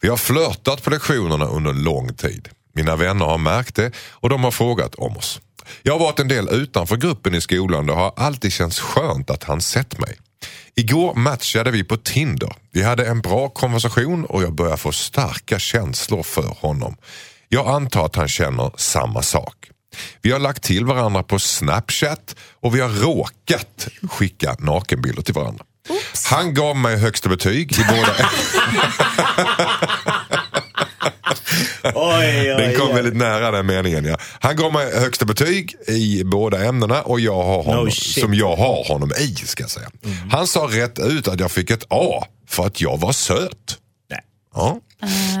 [0.00, 2.48] Vi har flörtat på lektionerna under lång tid.
[2.74, 5.40] Mina vänner har märkt det och de har frågat om oss.
[5.82, 9.30] Jag har varit en del utanför gruppen i skolan och det har alltid känts skönt
[9.30, 10.18] att han sett mig.
[10.74, 12.52] Igår matchade vi på Tinder.
[12.72, 16.96] Vi hade en bra konversation och jag börjar få starka känslor för honom.
[17.52, 19.69] Jag antar att han känner samma sak.
[20.22, 25.64] Vi har lagt till varandra på Snapchat och vi har råkat skicka nakenbilder till varandra.
[26.30, 28.30] Han gav mig högsta betyg i båda...
[31.94, 34.04] Oj, Den kom väldigt nära den meningen.
[34.04, 34.16] Ja.
[34.40, 38.56] Han gav mig högsta betyg i båda ämnena och jag har honom, No som jag
[38.56, 39.34] har honom i.
[39.34, 39.90] ska jag säga.
[40.30, 43.78] Han sa rätt ut att jag fick ett A för att jag var söt.
[44.10, 44.20] Nej.
[44.54, 44.80] Ja.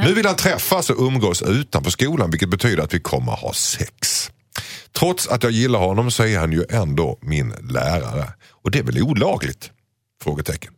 [0.04, 4.30] Nu vill han träffas och umgås utanför skolan vilket betyder att vi kommer ha sex.
[4.98, 8.32] Trots att jag gillar honom så är han ju ändå min lärare.
[8.50, 9.70] Och det är väl olagligt?
[10.22, 10.72] Frågetecken.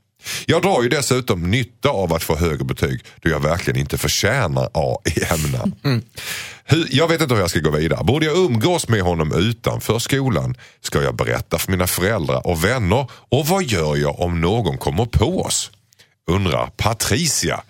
[0.46, 4.70] Jag drar ju dessutom nytta av att få högre betyg då jag verkligen inte förtjänar
[4.75, 5.64] A i ämnena.
[6.64, 8.05] Hur, jag vet inte hur jag ska gå vidare.
[8.05, 10.57] Borde jag umgås med honom utanför skolan?
[10.81, 13.07] Ska jag berätta för mina föräldrar och vänner?
[13.12, 15.70] Och vad gör jag om någon kommer på oss?
[16.27, 17.62] undrar Patricia.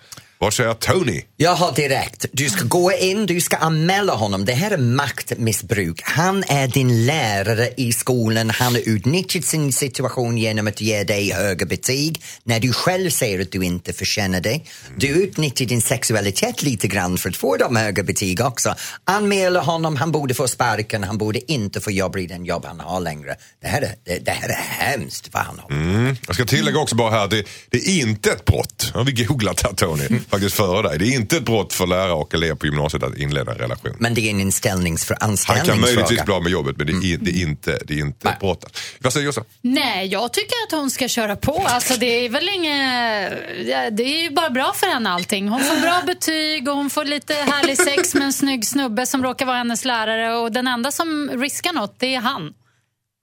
[0.43, 1.23] Vad säger Tony?
[1.37, 2.27] Jag har direkt.
[2.33, 4.45] Du ska gå in, du ska anmäla honom.
[4.45, 6.01] Det här är maktmissbruk.
[6.05, 8.51] Han är din lärare i skolan.
[8.51, 13.41] Han har utnyttjat sin situation genom att ge dig höga betyg när du själv säger
[13.41, 14.61] att du inte förtjänar det.
[14.97, 18.75] Du utnyttjar din sexualitet lite grann för att få de höga betyg också.
[19.05, 22.81] Anmäla honom, han borde få sparken, han borde inte få jobba i den jobb han
[22.81, 23.37] har längre.
[23.63, 25.71] Det här är, det, det här är hemskt vad han har.
[25.71, 26.17] Mm.
[26.27, 29.13] Jag ska tillägga också bara här att det, det är inte ett brott, har vi
[29.13, 30.99] googlat här Tony, faktiskt före dig.
[30.99, 33.97] Det är inte ett brott för lärare och elever på gymnasiet att inleda en relation.
[33.99, 36.25] Men det är en inställnings för Han kan möjligtvis anställningsfråga.
[36.25, 38.79] bli av med jobbet men det är, det är inte, det är inte ett brott.
[38.99, 39.45] Vad säger Jossan?
[39.61, 41.63] Nej, jag tycker att hon ska köra på.
[41.67, 43.97] Alltså, det är väl inget...
[43.97, 45.49] Det är ju bara bra för henne allting.
[45.49, 49.23] Hon får bra betyg och hon får lite härlig sex med en snygg snubbe som
[49.23, 50.37] råkar vara hennes lärare.
[50.37, 52.53] Och den enda som riskar något, det är han.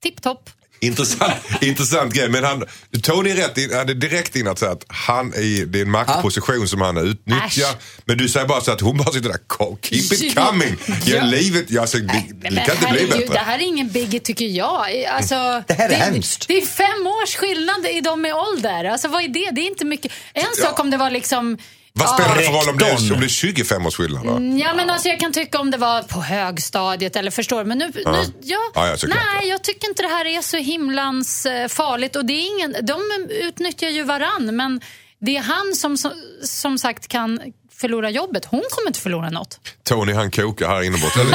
[0.03, 0.49] Tipptopp.
[0.81, 2.29] Intressant, intressant grej.
[2.29, 2.63] Men han,
[3.03, 5.83] Tony är rätt in, han är direkt in att säga att han är, det är
[5.85, 7.69] en maktposition som han utnyttjar.
[7.69, 7.77] Äsch.
[8.05, 10.75] Men du säger bara så att hon bara sitter där, "Ko- keep it coming.
[11.03, 11.23] Ge Ja.
[11.23, 13.33] livet, ja, alltså, det, Nej, det men kan inte bli bättre.
[13.33, 15.05] Det här är ingen biggie tycker jag.
[15.05, 16.47] Alltså, Det här är hemskt.
[16.47, 18.83] Det är fem års skillnad i dem i ålder.
[18.85, 19.49] Alltså, vad är det?
[19.51, 20.11] Det är inte mycket.
[20.33, 21.57] En sak om det var liksom...
[21.99, 24.25] Vad spelar det för roll om det är, om det är 25 års skillnad?
[24.25, 24.31] då?
[24.63, 27.63] Ja, men alltså, jag kan tycka om det var på högstadiet eller förstår?
[27.63, 28.11] Men nu, Ja.
[28.11, 29.51] nu ja, Ja, ja, såklart, nej, ja.
[29.51, 32.15] jag tycker inte det här är så himlans eh, farligt.
[32.15, 34.81] Och det är ingen, de utnyttjar ju varann, men
[35.21, 36.11] det är han som, som,
[36.43, 37.39] som sagt kan
[37.81, 38.45] förlora jobbet.
[38.45, 39.59] Hon kommer inte förlora något.
[39.83, 41.15] Tony han kokar här inombords.
[41.15, 41.25] men,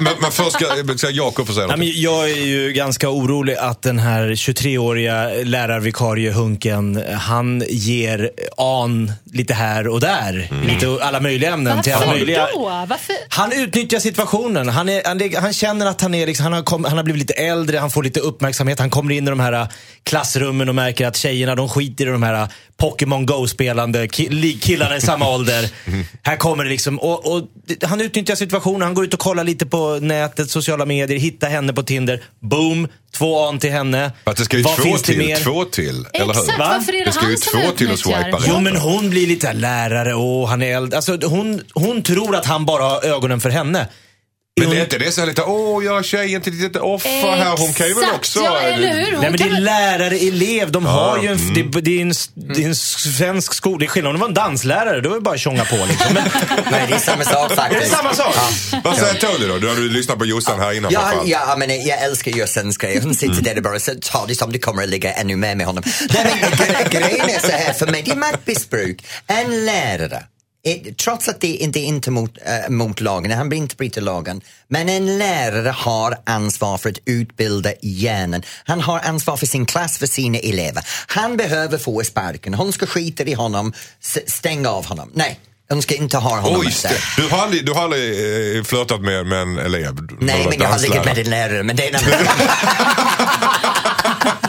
[0.00, 1.84] men, men först ska, ska Jakob få säga något.
[1.84, 9.88] jag är ju ganska orolig att den här 23-åriga lärarvikariehunken, han ger an lite här
[9.88, 10.50] och där.
[10.66, 12.48] Lite alla möjliga ämnen till alla Varför möjliga...
[12.54, 12.60] då?
[12.88, 13.16] Varför?
[13.28, 14.68] Han utnyttjar situationen.
[14.68, 17.20] Han, är, han, han känner att han, är liksom, han, har kom, han har blivit
[17.20, 18.78] lite äldre, han får lite uppmärksamhet.
[18.78, 19.68] Han kommer in i de här äh,
[20.02, 25.00] klassrummen och märker att tjejerna de skiter i de här äh, Pokémon Go-spelande killarna i
[25.00, 25.70] samma ålder.
[26.22, 27.42] Här kommer det liksom, och, och
[27.82, 28.82] han utnyttjar situationen.
[28.82, 32.22] Han går ut och kollar lite på nätet, sociala medier, hittar henne på Tinder.
[32.40, 32.88] Boom!
[33.16, 34.12] Två an till henne.
[34.24, 35.36] Att det ska ju Vad två finns det till, mer?
[35.36, 36.40] två till, eller hur?
[36.40, 36.74] Exakt, Va?
[36.78, 38.22] varför är det, Det ska han som två till utnyttjar?
[38.22, 38.42] swipa.
[38.48, 40.96] Jo men hon blir lite lärare och han är äldre.
[40.96, 43.88] Alltså, hon, hon tror att han bara har ögonen för henne.
[44.60, 47.36] Men det är inte det så här lite, åh jag är tjejen till ditt offer
[47.36, 48.40] här, hon kan ju väl också...
[48.40, 49.12] Ja, eller hur?
[49.12, 50.72] Hon Nej men det kan är väl- lärare, elev.
[50.72, 51.70] De har ju en, mm.
[51.72, 53.78] det, det, är en, det är en svensk skola.
[53.78, 55.00] Det är skillnad om det var en danslärare.
[55.00, 56.14] Då är det bara att tjonga på liksom.
[56.14, 56.22] Men,
[56.70, 57.92] Nej, det är samma sak det är faktiskt.
[57.92, 58.34] samma sak.
[58.84, 59.58] Vad säger Tony då?
[59.58, 63.00] Du har du lyssnat på Jossan här innan Ja, ja men jag älskar Jossens grej.
[63.02, 65.54] Hon sitter där och bara så tar det som det kommer att ligga ännu mer
[65.54, 65.84] med honom.
[66.14, 69.04] Nej, men gre- grejen är så här för mig, det är maktmissbruk.
[69.26, 70.22] En lärare,
[70.96, 74.40] trots att det, det är inte mot, äh, mot lagen, han blir inte bryter lagen,
[74.68, 78.42] men en lärare har ansvar för att utbilda hjärnan.
[78.64, 80.86] Han har ansvar för sin klass, för sina elever.
[81.06, 83.72] Han behöver få sparken, hon ska skita i honom,
[84.26, 85.10] stänga av honom.
[85.14, 86.90] Nej, hon ska inte ha honom där.
[86.90, 87.22] det.
[87.22, 89.94] du har aldrig, du har aldrig eh, flörtat med, med en elev?
[90.20, 92.36] Nej, men jag har legat med en lärare, men det är en annan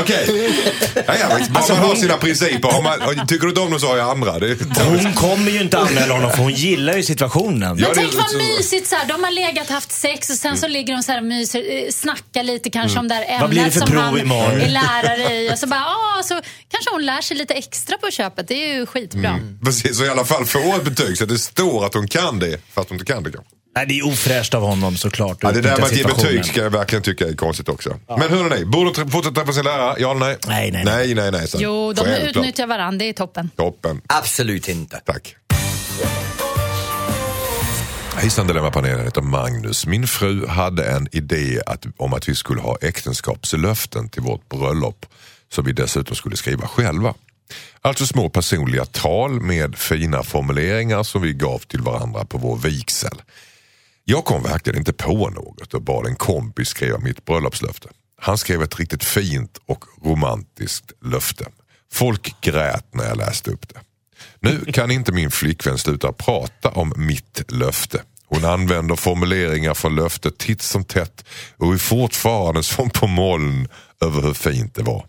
[0.00, 0.52] Okej.
[0.94, 2.68] Ja, ja, man Alltså, har hon- sina principer.
[2.68, 4.38] Har man, tycker du inte om dem så har jag andra.
[4.38, 7.60] Det, Hon kommer ju inte anmäla honom för hon gillar ju situationen.
[7.62, 9.06] Ja, Men det- tänk vad så- mysigt så här.
[9.08, 11.90] De har legat haft sex och sen så ligger de så här och myser, eh,
[11.90, 14.60] snackar lite kanske om det här ämnet Vad blir det för som prov han imorgon?
[14.60, 15.52] är lärare i.
[15.54, 16.34] Och så bara, ah, så
[16.68, 18.48] kanske hon lär sig lite extra på köpet.
[18.48, 19.38] Det är ju skitbra.
[19.64, 22.38] Precis, så i alla fall få ett betyg så att det står att hon kan
[22.38, 23.50] det, fast hon inte kan det kanske.
[23.74, 25.38] Nej, det är ofräscht av honom såklart.
[25.40, 27.98] Ja, det där med att ge betyg ska jag verkligen tycka är konstigt också.
[28.08, 29.96] Men hörni, borde hon fortsätta träffa sin lärare?
[29.98, 30.36] Ja eller nej?
[30.46, 30.96] Nej, nej, nej.
[31.06, 31.58] nej, nej, nej så.
[31.60, 32.36] Jo, de Självklart.
[32.36, 32.98] utnyttjar varandra.
[32.98, 33.50] Det är toppen.
[33.56, 35.00] Toppen, Absolut inte.
[35.04, 35.36] tack.
[38.16, 39.86] Hejsan Dilemmapanelen, heter Magnus.
[39.86, 45.06] Min fru hade en idé att, om att vi skulle ha äktenskapslöften till vårt bröllop
[45.52, 47.14] som vi dessutom skulle skriva själva.
[47.80, 53.22] Alltså små personliga tal med fina formuleringar som vi gav till varandra på vår vigsel.
[54.04, 57.88] Jag kom verkligen inte på något och bad en kompis skriva mitt bröllopslöfte.
[58.20, 61.46] Han skrev ett riktigt fint och romantiskt löfte.
[61.92, 63.80] Folk grät när jag läste upp det.
[64.40, 68.02] Nu kan inte min flickvän sluta prata om mitt löfte.
[68.26, 71.24] Hon använder formuleringar från löftet titt som tätt
[71.56, 73.68] och är fortfarande som på moln
[74.00, 75.06] över hur fint det var.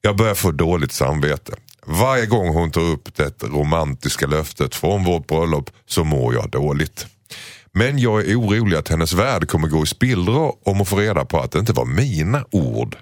[0.00, 1.52] Jag börjar få dåligt samvete.
[1.86, 7.06] Varje gång hon tar upp det romantiska löftet från vårt bröllop så mår jag dåligt.
[7.78, 11.24] Men jag är orolig att hennes värld kommer gå i spillror om hon får reda
[11.24, 12.96] på att det inte var mina ord.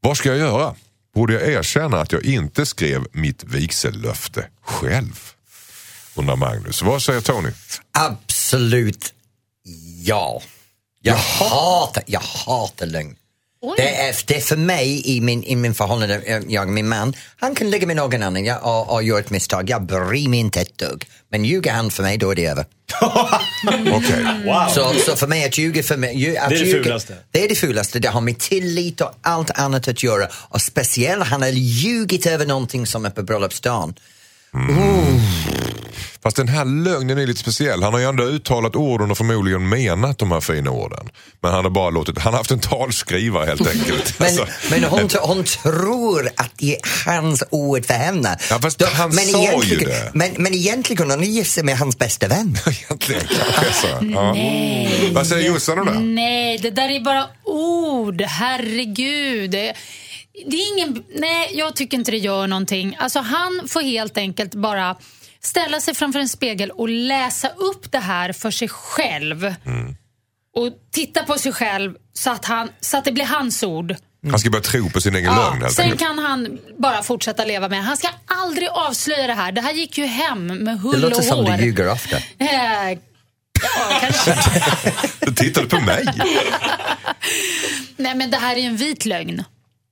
[0.00, 0.74] Vad ska jag göra?
[1.14, 5.20] Borde jag erkänna att jag inte skrev mitt vigsellöfte själv?
[6.14, 6.82] Undrar Magnus.
[6.82, 7.48] Vad säger Tony?
[7.92, 9.14] Absolut
[10.04, 10.42] ja.
[11.00, 13.16] Jag hatar, jag hatar lögn.
[13.76, 17.16] Det är, det är för mig i min, i min förhållande, eh, jag min man,
[17.36, 20.38] han kan ligga med någon annan jag, och, och göra ett misstag, jag bryr mig
[20.38, 21.04] inte ett dugg.
[21.30, 22.66] Men ljuger han för mig, då är det över.
[23.92, 24.24] Okej.
[24.44, 24.68] Wow.
[24.68, 27.14] Så, så för mig att ljuga för mig, att Det är det ljuga, fulaste.
[27.30, 30.28] Det är det fulaste, det har med tillit och allt annat att göra.
[30.48, 33.94] Och speciellt, han har ljugit över någonting som är på bröllopsdagen.
[36.22, 37.82] Fast den här lögnen är lite speciell.
[37.82, 41.08] Han har ju ändå uttalat orden och förmodligen menat de här fina orden.
[41.42, 44.14] Men han har bara låtit, han har haft en talskrivare helt enkelt.
[44.18, 48.38] Men, Alltså, men hon, hon tror att det är hans ord för henne.
[48.50, 50.10] Ja, fast han men sa ju egentligen, det.
[50.14, 52.58] Men, men egentligen hon gift sig med hans bästa vän.
[52.66, 53.22] Egentligen
[53.54, 53.86] kanske så.
[54.14, 54.36] Ja.
[55.12, 56.00] Vad säger Jossan om det?
[56.00, 58.20] Nej, det där är bara ord.
[58.22, 59.54] Herregud.
[60.34, 61.04] Det, det är ingen...
[61.14, 62.96] Nej, jag tycker inte det gör någonting.
[62.98, 64.96] Alltså, han får helt enkelt bara
[65.42, 69.54] ställa sig framför en spegel och läsa upp det här för sig själv.
[70.56, 73.94] Och titta på sig själv så att, han, så att det blir hans ord.
[74.30, 76.00] Han ska börja tro på sin egen lögn helt sen enkelt.
[76.00, 79.52] kan han bara fortsätta leva med Han ska aldrig avslöja det här.
[79.52, 81.52] Det här gick ju hem med Det hull låter och som hår.
[81.56, 82.16] du ljuger ofta.
[82.16, 82.18] Eh,
[83.62, 84.36] ja, kanske.
[85.26, 86.04] Du tittade på mig.
[87.96, 89.44] Nej, men det här är ju en vit lögn.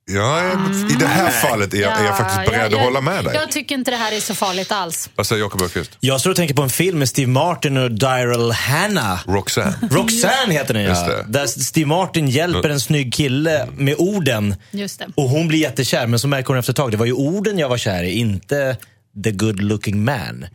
[0.05, 0.51] Ja,
[0.89, 3.25] I det här fallet är jag, är jag faktiskt Ja, beredd jag- att hålla med
[3.25, 3.35] dig.
[3.35, 5.09] Jag tycker inte det här är så farligt alls.
[5.15, 5.91] Vad säger Jakob Öqvist?
[5.99, 9.19] Jag står och tänker på en film med Steve Martin och Daryl Hannah.
[9.27, 9.75] Roxanne.
[9.91, 11.13] Roxanne heter den Just ja.
[11.13, 11.25] det.
[11.27, 14.55] Där Steve Martin hjälper en snygg kille med orden.
[14.71, 15.05] Just det.
[15.15, 17.59] Och hon blir jättekär, men så märker hon efter ett tag, det var ju orden
[17.59, 18.77] jag var kär i, inte
[19.23, 20.45] the good looking man.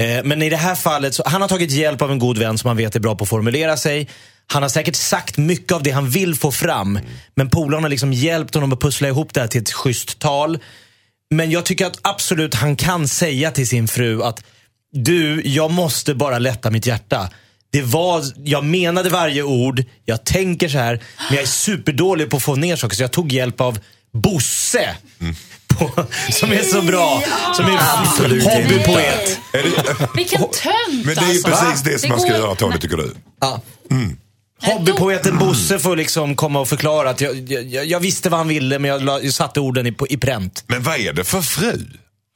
[0.00, 2.58] Eh, men i det här fallet, så, han har tagit hjälp av en god vän
[2.58, 4.08] som han vet är bra på att formulera sig.
[4.52, 6.98] Han har säkert sagt mycket av det han vill få fram.
[7.34, 10.58] Men polaren har liksom hjälpt honom att pussla ihop det här till ett schysst tal.
[11.34, 14.44] Men jag tycker att absolut han kan säga till sin fru att
[14.92, 17.30] du, jag måste bara lätta mitt hjärta.
[17.72, 22.36] Det var, jag menade varje ord, jag tänker så här, men jag är superdålig på
[22.36, 23.78] att få ner saker så jag tog hjälp av
[24.12, 24.96] Bosse.
[25.68, 27.22] På, som är så bra.
[27.56, 29.38] Som är Absolut hobbypoet.
[29.52, 29.62] Det,
[30.14, 31.50] Vilken tönt men det är ju alltså.
[31.50, 33.14] precis det som man ska går- göra Tony, tycker du?
[33.40, 33.60] Ja.
[34.62, 38.78] Hobbypoeten Bosse får liksom komma och förklara att jag, jag, jag visste vad han ville
[38.78, 40.64] men jag, la, jag satte orden i, på, i pränt.
[40.66, 41.80] Men vad är det för fru?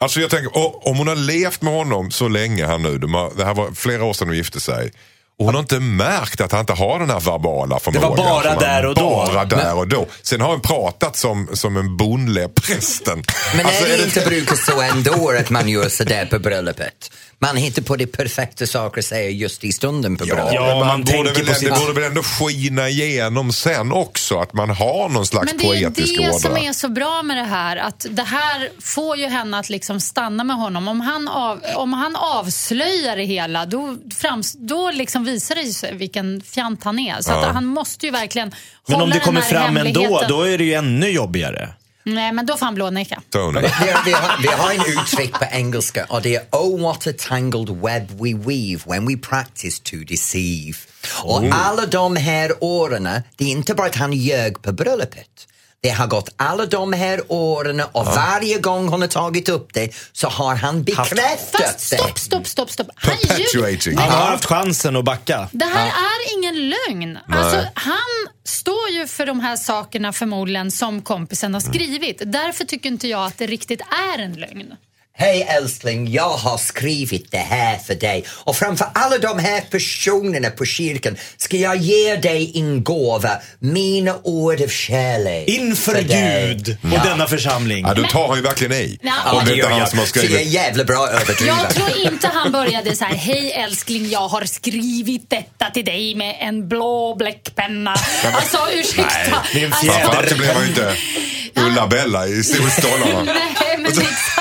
[0.01, 0.51] Alltså jag tänker,
[0.89, 3.71] om hon har levt med honom så länge här nu, de har, det här var
[3.73, 4.93] flera år sedan de gifte sig.
[5.39, 8.17] Och hon har inte märkt att han inte har den här verbala förmågan.
[8.17, 9.01] bara som han- där och då.
[9.03, 10.07] Bara där och då.
[10.23, 13.23] Sen har han pratat som, som en bonle, prästen.
[13.57, 17.11] Men Alltså, är det inte brukat så ändå att man gör sådär på bröllopet?
[17.43, 20.55] Man hittar på de perfekta saker att säga just i stunden på Ja, bröllopet.
[20.55, 23.93] Ja, men man man borde väl, på sitt- Det borde väl ändå skina igenom sen
[23.93, 26.61] också, att man har någon slags Men det är poetisk det som ådra.
[26.63, 27.77] är så bra med det här.
[27.77, 30.89] Att det här får ju henne att liksom stanna med honom.
[30.89, 35.95] Om han, av, om han avslöjar det hela, då, frams, då liksom visar det sig
[35.95, 37.21] vilken fjant han är.
[37.21, 38.49] Så att han måste ju verkligen
[38.89, 41.69] Men hålla om det kommer fram ändå, då är det ju ännu jobbigare.
[42.03, 43.23] Nej, men då får han blåneka.
[43.31, 43.61] Tony.
[43.61, 43.69] Vi,
[44.05, 47.69] vi, har, vi har en uttryck på engelska och det är Oh what a tangled
[47.69, 50.79] web we weave when we practice to deceive.
[51.23, 55.47] Och alla de här åren, det är inte bara att han ljög på bröllopet.
[55.83, 59.95] Det har gått alla de här åren och varje gång hon har tagit upp det
[60.13, 62.21] så har han bekräftat Fast stopp, det.
[62.21, 62.89] stopp, stopp, stopp.
[62.95, 63.17] Han.
[63.97, 65.49] Han har haft chansen att backa.
[65.53, 67.19] Det här är ingen lögn.
[67.29, 72.23] Alltså, han står ju för de här sakerna förmodligen som kompisen har skrivit.
[72.25, 74.77] Därför tycker inte jag att det riktigt är en lögn.
[75.21, 80.51] Hej älskling, jag har skrivit det här för dig och framför alla de här personerna
[80.51, 85.49] på kyrkan ska jag ge dig en gåva, mina ord av kärlek.
[85.49, 86.55] Inför för dig.
[86.55, 87.85] Gud och denna församling.
[87.89, 88.99] Ja, då tar han ju verkligen i.
[89.03, 89.33] Ja.
[89.33, 89.89] Och det är inte han jag.
[89.89, 90.47] som har Så jag är skrivit.
[90.53, 91.57] jävla bra överdriven.
[91.59, 96.15] Jag tror inte han började så här, hej älskling, jag har skrivit detta till dig
[96.15, 97.95] med en blå bläckpenna.
[98.35, 99.43] Alltså ursäkta.
[99.53, 100.01] det är en Alltså, fjäder.
[100.01, 100.95] Framförallt så blev han ju inte
[101.57, 103.23] Ulla-Bella i Solstolarna.
[103.23, 104.40] Nej, men exakt alltså.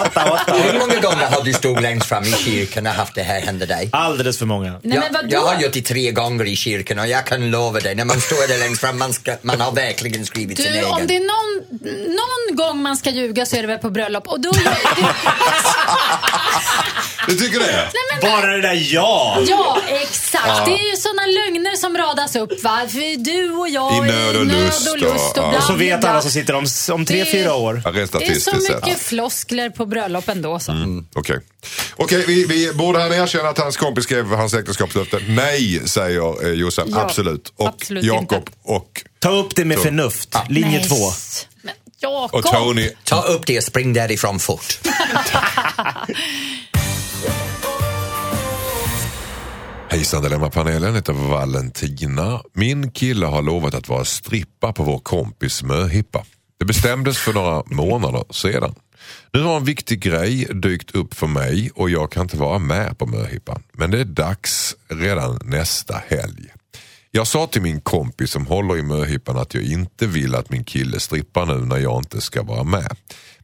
[0.00, 0.52] Åtta, åtta.
[0.56, 3.66] Hur många gånger har du stått längst fram i kyrkan och haft det här hända
[3.66, 3.88] dig?
[3.92, 4.70] Alldeles för många.
[4.70, 5.28] Nej, jag, men vadå?
[5.30, 8.20] jag har gjort det tre gånger i kyrkan och jag kan lova dig, när man
[8.20, 10.90] står där längst fram, man, ska, man har verkligen skrivit sin Du, egen.
[10.90, 11.78] om det är någon,
[12.16, 14.28] någon gång man ska ljuga så är det väl på bröllop.
[14.28, 14.60] Och då, det,
[17.26, 17.88] Du tycker det?
[18.22, 19.38] Bara det där ja!
[19.48, 20.64] ja, exakt.
[20.66, 22.62] Det är ju såna lögner som radas upp.
[22.64, 22.80] Va?
[22.88, 26.04] För du och jag I nöd och lust och, lust och, och- Och så vet
[26.04, 27.82] alla som sitter om, om tre, Det- fyra år.
[27.84, 30.58] Ja, Det är så mycket floskler på bröllop ändå.
[30.58, 30.72] Så.
[30.72, 31.40] Mm, Okej,
[31.96, 35.20] Okej, vi, vi, borde han erkänna att hans kompis skrev hans äktenskapslöfte?
[35.28, 36.88] Nej, säger eh, Jossan.
[36.90, 37.52] Ja, absolut.
[37.56, 38.52] Och absolut Jakob inte.
[38.62, 40.36] och, Ta upp det med förnuft.
[40.48, 41.10] Linje Nej, två.
[41.62, 42.38] Men Jakob.
[42.38, 42.90] och Tony.
[43.04, 44.80] Ta upp det och spring därifrån fort.
[44.84, 46.16] Hej
[49.90, 52.40] Hejsan Dilemmapanelen, heter Valentina.
[52.54, 56.24] Min kille har lovat att vara strippa på vår kompis möhippa.
[56.58, 58.74] Det bestämdes för några månader sedan.
[59.32, 62.98] Nu har en viktig grej dykt upp för mig och jag kan inte vara med
[62.98, 63.62] på möhippan.
[63.72, 66.52] Men det är dags redan nästa helg.
[67.10, 70.64] Jag sa till min kompis som håller i möhippan att jag inte vill att min
[70.64, 72.96] kille strippar nu när jag inte ska vara med.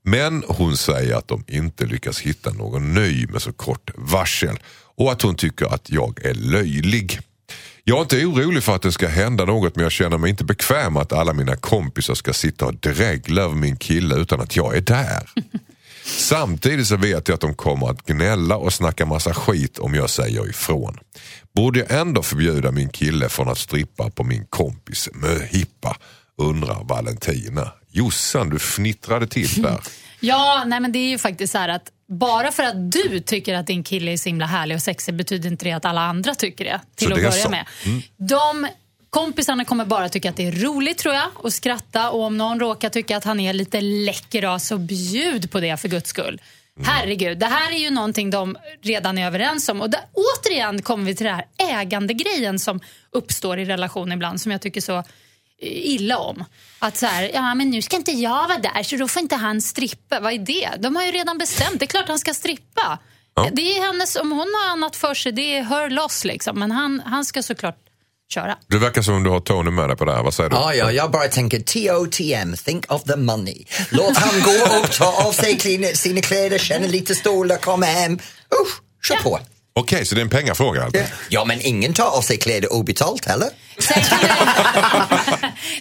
[0.02, 4.58] Men hon säger att de inte lyckas hitta någon ny med så kort varsel
[4.96, 7.20] och att hon tycker att jag är löjlig.
[7.88, 10.44] Jag är inte orolig för att det ska hända något men jag känner mig inte
[10.44, 14.76] bekväm att alla mina kompisar ska sitta och dregla över min kille utan att jag
[14.76, 15.30] är där.
[16.04, 20.10] Samtidigt så vet jag att de kommer att gnälla och snacka massa skit om jag
[20.10, 20.98] säger ifrån.
[21.54, 25.96] Borde jag ändå förbjuda min kille från att strippa på min kompis möhippa?
[26.38, 27.72] Undrar Valentina.
[27.90, 29.80] Jossan, du fnittrade till där.
[30.20, 33.66] Ja, nej men det är ju faktiskt så att bara för att du tycker att
[33.66, 36.64] din kille är så himla härlig och sexig betyder inte det att alla andra tycker
[36.64, 36.80] det.
[36.94, 37.50] Till Så att det börja så.
[37.50, 37.66] med.
[37.86, 38.02] Mm.
[38.16, 38.68] De
[39.10, 42.60] kompisarna kommer bara tycka att det är roligt tror jag och skratta och om någon
[42.60, 46.40] råkar tycka att han är lite läcker då, så bjud på det för guds skull.
[46.76, 46.88] Mm.
[46.88, 49.80] Herregud, det här är ju någonting de redan är överens om.
[49.80, 52.80] Och där, återigen kommer vi till det här ägandegrejen som
[53.10, 55.04] uppstår i relation ibland som jag tycker så
[55.62, 56.44] illa om.
[56.78, 59.36] Att så här, ja men nu ska inte jag vara där så då får inte
[59.36, 60.20] han strippa.
[60.20, 60.70] Vad är det?
[60.78, 61.78] De har ju redan bestämt.
[61.80, 62.98] Det är klart han ska strippa.
[63.52, 66.58] Det är hennes, om hon har annat för sig, det är her loss liksom.
[66.58, 67.76] Men han, han ska såklart
[68.34, 68.58] köra.
[68.68, 70.22] Det verkar som om du har Tony med dig på det här.
[70.22, 70.56] Vad säger du?
[70.56, 73.64] Ja, ja, jag bara tänker TOTM, think of the money.
[73.90, 78.12] Låt han gå och ta av sig sina kläder, känna lite stolar, komma hem.
[78.62, 79.20] Usch, kör Ja.
[79.22, 79.40] på.
[79.72, 81.02] Okej, så det är en pengafråga alltså?
[81.28, 83.48] Ja, men ingen tar av sig kläder obetalt heller.
[83.78, 84.28] Sen kan det,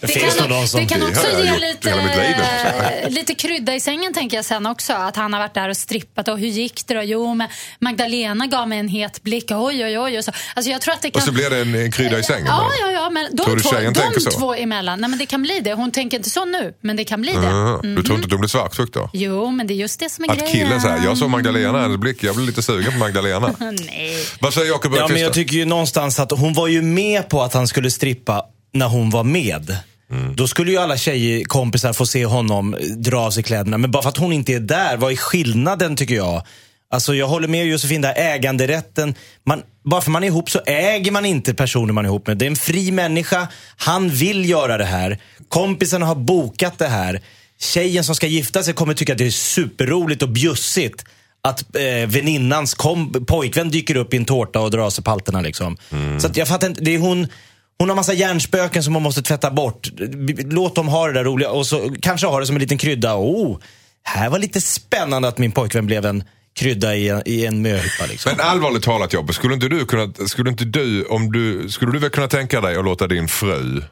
[0.00, 4.14] det, finns kan, de som- det kan också ge lite, eh, lite krydda i sängen
[4.14, 4.92] tänker jag sen också.
[4.92, 7.02] Att han har varit där och strippat och hur gick det då?
[7.02, 7.48] Jo, men
[7.80, 9.50] Magdalena gav mig en het blick.
[9.50, 10.18] Oj, oj, oj.
[10.18, 10.32] Och så.
[10.54, 11.20] Alltså, jag tror att det kan...
[11.22, 12.46] Och så blir det en, en krydda i sängen?
[12.46, 14.30] Ja, ja, ja, men de, Tror du två, tjejen de tänker så?
[14.30, 15.00] två emellan.
[15.00, 15.72] Nej, men det kan bli det.
[15.72, 17.38] Hon tänker inte så nu, men det kan bli det.
[17.48, 19.10] Aha, Du tror inte att de blir svartsjuk då?
[19.12, 20.52] Jo, men det är just det som är Att grejen.
[20.52, 23.54] killen säger, jag såg Magdalena hennes blick, jag blev lite sugen på Magdalena.
[23.60, 24.26] Nej.
[24.40, 27.42] Vad säger Jakob Ja, men jag tycker ju någonstans att hon var ju med på
[27.42, 29.76] att han skulle strippa när hon var med.
[30.34, 33.78] Då skulle ju alla tjejkompisar få se honom dra av sig kläderna.
[33.78, 36.42] Men bara för att hon inte är där, vad är skillnaden tycker jag?
[36.90, 39.14] Alltså jag håller med Josefin, där äganderätten.
[39.46, 42.38] Man, bara för man är ihop så äger man inte personen man är ihop med.
[42.38, 45.18] Det är en fri människa, han vill göra det här.
[45.48, 47.20] Kompisarna har bokat det här.
[47.60, 51.04] Tjejen som ska gifta sig kommer tycka att det är superroligt och bjussigt
[51.42, 55.40] att eh, väninnans kom, pojkvän dyker upp i en tårta och drar av sig palterna.
[55.40, 55.76] Liksom.
[56.20, 57.26] Så att jag fattar inte, det är hon,
[57.78, 59.88] hon har massa hjärnspöken som hon måste tvätta bort.
[60.44, 63.16] Låt dem ha det där roliga och så kanske ha det som en liten krydda.
[63.16, 63.58] Oh,
[64.02, 66.24] här var lite spännande att min pojkvän blev en
[66.58, 68.06] krydda i en, i en möhippa.
[68.08, 68.32] Liksom.
[68.36, 71.98] Men allvarligt talat Jobbe, skulle inte du kunna, skulle inte du, om du, skulle du
[71.98, 73.82] väl kunna tänka dig att låta din fru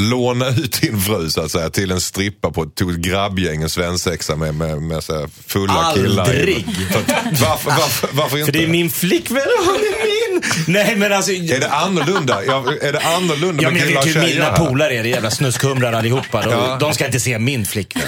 [0.00, 4.36] låna ut din fru så att säga till en strippa på ett grabbgäng, en svensexa
[4.36, 6.22] med, med, med så här fulla killar.
[6.24, 6.66] Aldrig.
[6.92, 8.52] För att- Varför, varför, varför inte?
[8.52, 10.03] För det är min flickvän och han är.
[10.66, 11.32] Nej men alltså.
[11.32, 12.44] Är det annorlunda?
[12.46, 15.08] Ja, är det annorlunda Ja, med men jag vet ju hur mina polare är, det
[15.08, 16.42] jävla snuskhumrar allihopa.
[16.42, 16.76] De, Ja.
[16.80, 18.02] de ska inte se min flickvän.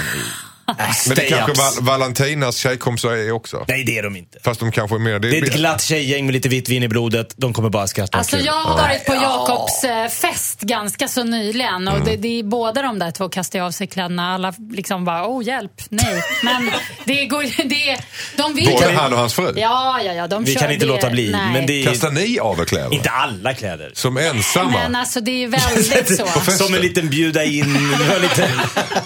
[1.07, 1.61] Men det kanske.
[1.61, 3.65] Val- Valentinas tjejkompisar är också.
[3.67, 4.39] Nej det är de inte.
[4.43, 5.19] Fast de kanske är mer...
[5.19, 7.33] Det är ett glatt tjejgäng med lite vitt vin i blodet.
[7.37, 8.45] De kommer bara skratta Alltså kul.
[8.45, 12.81] jag har varit på Jakobs eh, fest ganska så nyligen och det, det är båda
[12.81, 14.33] de där två kastar av sig kläderna.
[14.33, 16.21] Alla liksom bara, oh hjälp, nej.
[16.43, 16.71] Men
[17.05, 17.97] det går det,
[18.37, 19.53] de vill Både han och hans fru?
[19.55, 20.27] Ja, ja, ja.
[20.27, 21.31] De Vi kör kan inte det, låta bli.
[21.31, 21.53] Nej.
[21.53, 22.93] Men det är Kastar ni av er kläder?
[22.93, 23.91] inte alla kläder.
[23.93, 24.71] Som ensamma?
[24.71, 26.51] Men alltså det är väldigt så.
[26.51, 27.73] Som en liten bjuda in,
[28.21, 28.49] lite,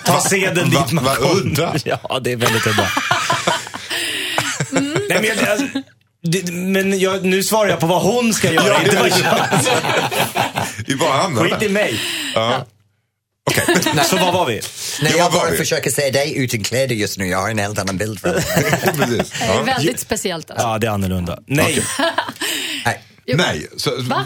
[0.05, 1.50] ta seden dit man kommer.
[1.51, 1.75] Udda.
[2.09, 2.91] Ja, det är väldigt udda.
[4.71, 4.93] Mm.
[5.09, 5.67] Nej, men jag, alltså,
[6.23, 9.19] det, men jag, nu svarar jag på vad hon ska göra, Ja, inte vad det-
[9.19, 9.47] jag.
[10.87, 11.99] Vi bara hamnar Skit i mig.
[13.49, 13.65] Okej.
[14.09, 14.53] Så vad var vi?
[15.01, 15.57] Nej, Ja, jag var bara det?
[15.57, 17.27] försöker se dig utan kläder just nu.
[17.27, 18.33] Jag har en helt annan bild för.
[18.91, 19.31] Precis.
[19.39, 19.63] Det är Ja.
[19.63, 20.67] väldigt speciellt alltså.
[20.67, 21.39] Ja, det är annorlunda.
[21.47, 21.83] Nej,
[22.85, 23.01] Nej.
[23.35, 23.67] Nej.
[23.77, 24.25] Så, Va?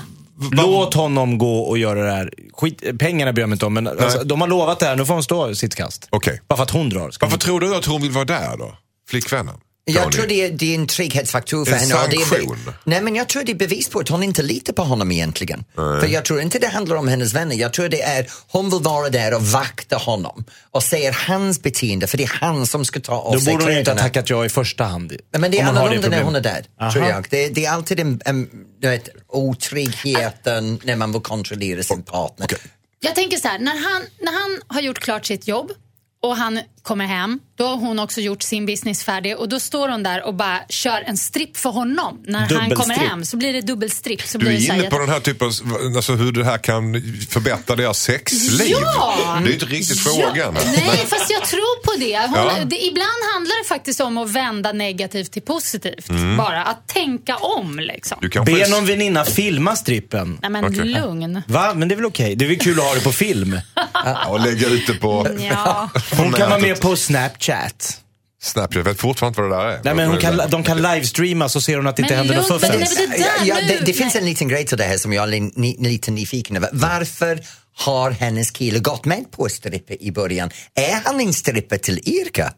[0.51, 2.31] Låt honom gå och göra det här.
[2.53, 4.95] Skit, pengarna bryr jag mig inte om, men alltså, de har lovat det här.
[4.95, 6.07] Nu får hon stå sitt kast.
[6.09, 6.41] Okej.
[6.47, 7.11] Bara för att hon drar.
[7.11, 7.39] Ska Varför hon...
[7.39, 8.77] tror du att hon vill vara där då?
[9.09, 9.55] Flickvännen?
[9.87, 11.95] Jag tror det är, det är en trygghetsfaktor för En henne.
[12.03, 12.73] och det är, sanktion.
[12.83, 15.63] nej, men jag tror det är bevis på att hon inte litar på honom egentligen.
[15.75, 17.55] För jag tror inte det handlar om hennes vänner.
[17.55, 22.07] Jag tror det är, hon vill vara där och vakta honom och ser hans beteende,
[22.07, 24.01] för det är han som ska ta av Då sig borde hon inte ha kläderna.
[24.01, 25.09] tackat ja i första hand.
[25.33, 26.91] Nej, men det är annorlunda när hon är där, Aha.
[26.91, 27.25] tror jag.
[27.29, 32.47] Det, det är alltid en, en du vet, otryggheten när man vill kontrollera sin partner.
[32.99, 35.71] Jag tänker så här, när han, när han har gjort klart sitt jobb
[36.23, 37.39] och han kommer hem.
[37.57, 40.59] Då har hon också gjort sin business färdig och då står hon där och bara
[40.69, 42.23] kör en stripp för honom.
[42.27, 42.97] När han kommer Dubbelstripp.
[43.09, 44.21] hem så blir det dubbelstripp.
[44.21, 45.47] Så Du blir det är så här inne på den här typen
[45.95, 46.93] alltså hur det här kan
[47.29, 48.75] förbättra deras sexliv.
[48.81, 49.39] Ja!
[49.43, 50.35] Det är inte riktigt frågan.
[50.35, 52.19] Ja, nej, fast jag tror på det.
[52.19, 52.65] Hon, Ja.
[52.65, 52.83] det.
[52.85, 56.09] Ibland handlar det faktiskt om att vända negativt till positivt.
[56.09, 56.37] Mm.
[56.37, 58.17] Bara att tänka om liksom.
[58.21, 60.39] Du kanske Be någon väninna filma strippen.
[60.41, 60.85] Nej men Okej.
[60.85, 61.41] lugn.
[61.47, 61.73] Va?
[61.75, 62.35] Men det är väl okej?
[62.35, 63.59] Det är väl kul att ha det på film?
[64.27, 65.89] och lägga ut det på Ja.
[66.17, 68.01] Hon kan vara med på Snapchat.
[68.41, 68.75] Snapchat.
[68.75, 69.81] Jag vet fortfarande inte vad det där är.
[69.83, 72.49] Nej, men hon kan, de kan livestreama så ser hon att det inte Men händer
[72.49, 72.95] något fuffens.
[72.95, 75.59] det- ja, nu- det, det finns en liten grej till det här som jag är
[75.59, 76.69] ni, lite nyfiken över.
[76.73, 77.39] Varför
[77.77, 80.49] har hennes kille gått med på stripper i början?
[80.75, 82.53] Är han en stripper till Irka?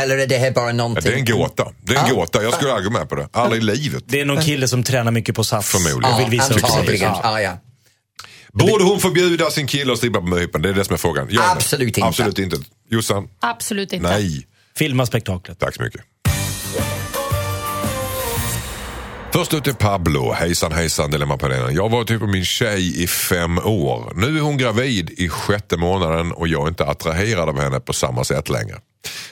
[0.00, 1.04] Eller är det här bara Ja, någonting?
[1.04, 1.66] det är en gåta.
[1.82, 2.14] Det är en Ja.
[2.14, 2.42] gåta.
[2.42, 3.28] Jag skulle aldrig gå med på det.
[3.32, 4.04] Aldrig i livet.
[4.06, 5.68] Det är någon kille som tränar mycket på Sats.
[5.68, 6.14] Förmodligen.
[6.14, 6.96] Och vill visa upp sig.
[7.00, 7.20] Ja.
[7.22, 7.58] Ja, ja.
[8.52, 10.62] Borde hon förbjuda sin kille att strippa på möhippan?
[10.62, 11.28] Det är det som är frågan.
[11.28, 11.42] Eller?
[11.42, 12.04] Absolut inte.
[12.04, 12.56] Absolut inte.
[12.90, 13.28] Jossan?
[13.40, 14.08] Absolut inte.
[14.08, 14.46] Nej.
[14.76, 15.58] Filma spektaklet.
[15.58, 16.00] Tack så mycket.
[19.32, 20.32] Först ut är Pablo.
[20.32, 21.74] Hejsan hejsan Dilemmapanelen.
[21.74, 24.12] Jag har varit ihop med min tjej i fem år.
[24.16, 27.92] Nu är hon gravid i sjätte månaden och jag är inte attraherad av henne på
[27.92, 28.78] samma sätt längre.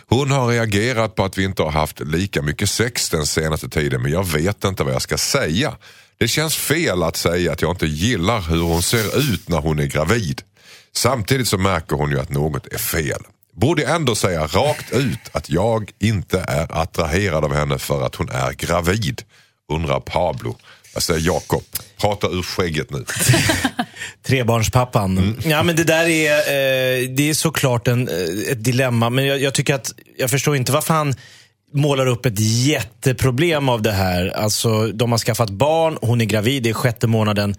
[0.06, 4.02] Hon har reagerat på att vi inte har haft lika mycket sex den senaste tiden
[4.02, 5.76] men jag vet inte vad jag ska säga.
[6.20, 9.78] Det känns fel att säga att jag inte gillar hur hon ser ut när hon
[9.78, 10.42] är gravid.
[10.92, 13.22] Samtidigt så märker hon ju att något är fel.
[13.52, 18.14] Borde jag ändå säga rakt ut att jag inte är attraherad av henne för att
[18.14, 19.22] hon är gravid?
[19.72, 20.56] Undrar Pablo.
[20.94, 21.62] Jag säger Jakob,
[22.00, 23.04] prata ur skägget nu.
[24.26, 25.18] Trebarnspappan.
[25.18, 25.36] Mm.
[25.44, 29.10] Ja, men det där är, eh, det är såklart en, eh, ett dilemma.
[29.10, 31.14] Men jag, jag tycker att, jag förstår inte varför han
[31.74, 34.26] målar upp ett jätteproblem av det här.
[34.28, 37.54] Alltså, de har skaffat barn, hon är gravid, det är sjätte månaden.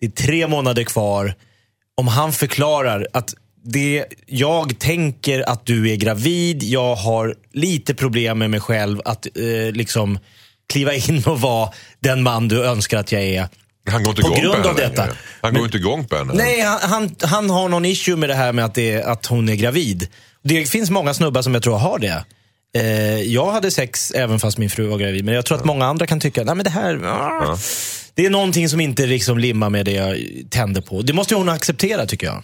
[0.00, 1.34] Det är tre månader kvar.
[1.96, 3.34] Om han förklarar att
[3.64, 9.26] det, jag tänker att du är gravid, jag har lite problem med mig själv att
[9.26, 10.18] eh, liksom
[10.72, 13.48] kliva in och vara den man du önskar att jag är.
[13.90, 15.02] Han går inte På grund på av detta.
[15.02, 15.16] längre.
[15.40, 16.32] Han går inte igång på henne.
[16.34, 19.48] Nej, han, han, han har någon issue med det här med att, det, att hon
[19.48, 20.08] är gravid.
[20.42, 22.24] Det finns många snubbar som jag tror har det.
[22.74, 25.86] Eh, jag hade sex även fast min fru var gravid, men jag tror att många
[25.86, 27.58] andra kan tycka, nej men det här, ah,
[28.14, 30.18] det är någonting som inte liksom limmar med det jag
[30.50, 31.02] tänder på.
[31.02, 32.42] Det måste ju hon acceptera tycker jag.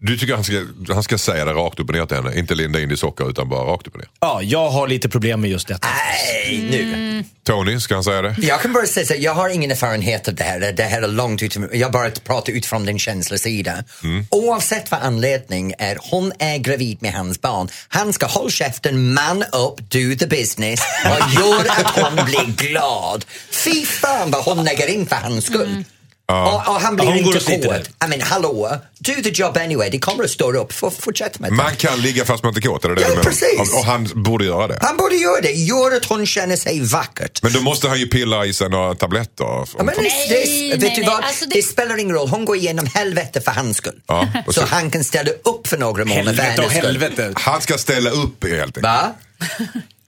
[0.00, 2.38] Du tycker han ska, han ska säga det rakt upp och ner till henne?
[2.38, 4.08] Inte linda in i socker utan bara rakt upp och ner?
[4.20, 5.88] Ja, jag har lite problem med just detta.
[5.88, 7.24] Nej, nu.
[7.46, 8.36] Tony, ska han säga det?
[8.38, 10.72] Jag kan bara säga så här, jag har ingen erfarenhet av det här.
[10.72, 13.84] Det här är långt ut, jag bara pratar utifrån din känslosida.
[14.30, 17.68] Oavsett vad anledning är, hon är gravid med hans barn.
[17.88, 23.24] Han ska hålla käften, man upp, do the business och gör att hon blir glad.
[23.50, 25.84] Fy fan vad hon lägger in för hans skull.
[26.32, 27.88] Och, och han blir Ja, inte hård.
[28.04, 29.90] I mean, hallå, do the job anyway.
[29.90, 30.72] Det kommer att stå upp.
[30.72, 31.54] För, fortsätt med det.
[31.56, 33.22] Man kan ligga fast man inte är kåt, är det det Ja, menar?
[33.22, 33.60] precis.
[33.60, 34.78] Och, och han borde göra det.
[34.82, 35.50] Han borde göra det.
[35.52, 37.42] Gör att hon känner sig vackert.
[37.42, 39.44] Men då måste han ju pilla i sig några tabletter.
[39.44, 40.34] Ja, men det, Nej, det,
[40.76, 41.24] vet nej, du nej, vad?
[41.24, 41.54] alltså det...
[41.54, 44.00] det- spelar ingen roll, hon går igenom helvete för hans skull.
[44.06, 47.32] Ja, så han kan ställa upp för några månader Helvete och helvete.
[47.36, 48.82] Han ska ställa upp helt enkelt.
[48.84, 49.12] Va?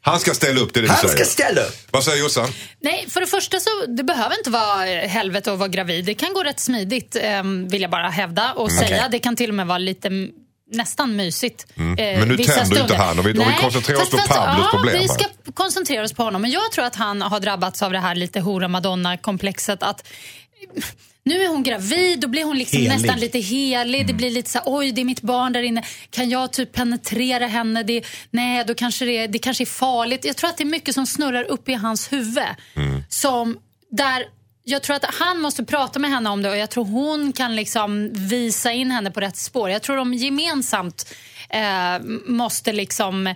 [0.02, 1.24] Han ska ställa upp, det är det Han du ska säger.
[1.30, 1.76] ställa upp.
[1.90, 2.48] Vad säger Jossan?
[2.80, 6.04] Nej, för det första så det behöver inte vara eh, helvete att vara gravid.
[6.04, 8.96] Det kan gå rätt smidigt, eh, vill jag bara hävda och säga.
[8.96, 9.08] okej.
[9.10, 10.10] Det kan till och med vara lite
[10.72, 11.66] nästan mysigt.
[11.76, 14.10] eh, Men nu vissa tänder ju inte han och vi- och vi Nej, koncentrerar oss
[14.10, 15.14] på Pablos ja, problem Vi här.
[15.14, 15.24] ska
[15.54, 16.42] koncentrera oss på honom.
[16.42, 19.82] Men jag tror att han har drabbats av det här lite hora madonna-komplexet.
[19.82, 20.06] Att
[21.24, 22.92] nu är hon gravid, då blir hon liksom Helig.
[22.92, 24.06] nästan lite helig.
[24.06, 25.82] Det blir lite så här, oj det är mitt barn där inne.
[26.10, 27.82] Kan jag typ penetrera henne?
[27.82, 30.24] Det, nej, då kanske det, det kanske är farligt.
[30.24, 32.44] Jag tror att det är mycket som snurrar upp i hans huvud.
[33.08, 33.58] Som
[33.90, 34.24] där
[34.64, 37.56] jag tror att han måste prata med henne om det och jag tror hon kan
[37.56, 39.70] liksom visa in henne på rätt spår.
[39.70, 41.14] Jag tror de gemensamt
[41.50, 43.34] eh, måste liksom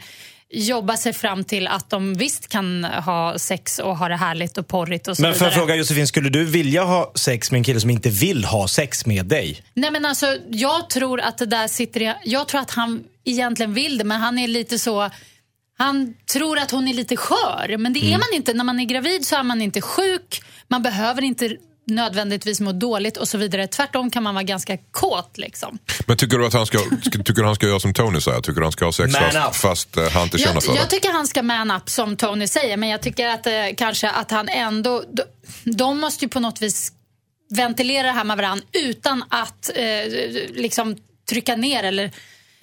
[0.54, 4.68] jobba sig fram till att de visst kan ha sex och ha det härligt och
[4.68, 7.64] porrigt och så Men får jag fråga Josefin, skulle du vilja ha sex med en
[7.64, 9.62] kille som inte vill ha sex med dig?
[9.74, 13.74] Nej men alltså, jag tror att det där sitter i, Jag tror att han egentligen
[13.74, 15.10] vill det, men han är lite så...
[15.78, 18.12] Han tror att hon är lite skör, men det Mm.
[18.12, 18.52] är man inte.
[18.52, 21.56] När man är gravid så är man inte sjuk, man behöver inte
[21.86, 23.66] nödvändigtvis må dåligt och så vidare.
[23.66, 25.78] Tvärtom kan man vara ganska kåt liksom.
[26.06, 26.78] Men tycker du att han ska,
[27.12, 28.40] tycker du han ska göra som Tony säger?
[28.40, 30.74] Tycker du han ska ha sex Man fast, fast eh, han inte känner Jag, för
[30.74, 30.90] jag det?
[30.90, 34.30] tycker han ska man up som Tony säger, men jag tycker att eh, kanske att
[34.30, 35.04] han ändå...
[35.12, 35.22] De,
[35.64, 36.92] de måste ju på något vis
[37.50, 40.12] ventilera det här med varandra utan att eh,
[40.54, 40.96] liksom
[41.28, 42.10] trycka ner eller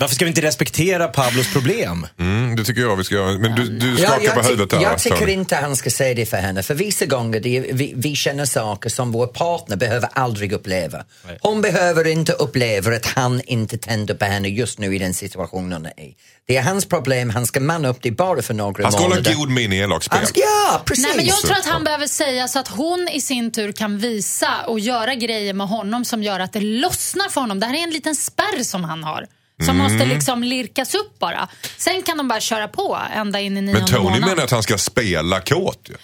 [0.01, 2.07] Varför ska vi inte respektera Pablos problem?
[2.19, 3.31] Mm, det tycker jag vi ska göra.
[3.37, 4.81] Men du, du Ja, skakar jag, på huvudet här.
[4.81, 5.31] jag tycker Tony.
[5.31, 8.45] inte han ska säga det för henne, för vissa gånger det, är- vi, vi känner
[8.45, 11.03] saker som vår partner behöver aldrig uppleva.
[11.41, 15.73] Hon behöver inte uppleva att han inte tänder på henne just nu i den situationen
[15.73, 16.15] hon är i.
[16.47, 19.15] Det är hans problem, han ska manna upp det bara för några Han ska hålla
[19.15, 19.35] månader.
[19.35, 20.19] god min i elakspel.
[20.33, 21.05] Ja, precis.
[21.05, 23.97] Nej, men jag tror att han behöver säga så att hon i sin tur kan
[23.97, 27.59] visa och göra grejer med honom som gör att det lossnar för honom.
[27.59, 29.25] Det här är en liten spärr som han har.
[29.65, 29.91] Som Mm.
[29.93, 31.47] måste liksom lirkas upp bara.
[31.77, 34.29] Sen kan de bara köra på ända in i nionde Men Tony månaden.
[34.29, 35.95] menar att han ska spela kåt ju.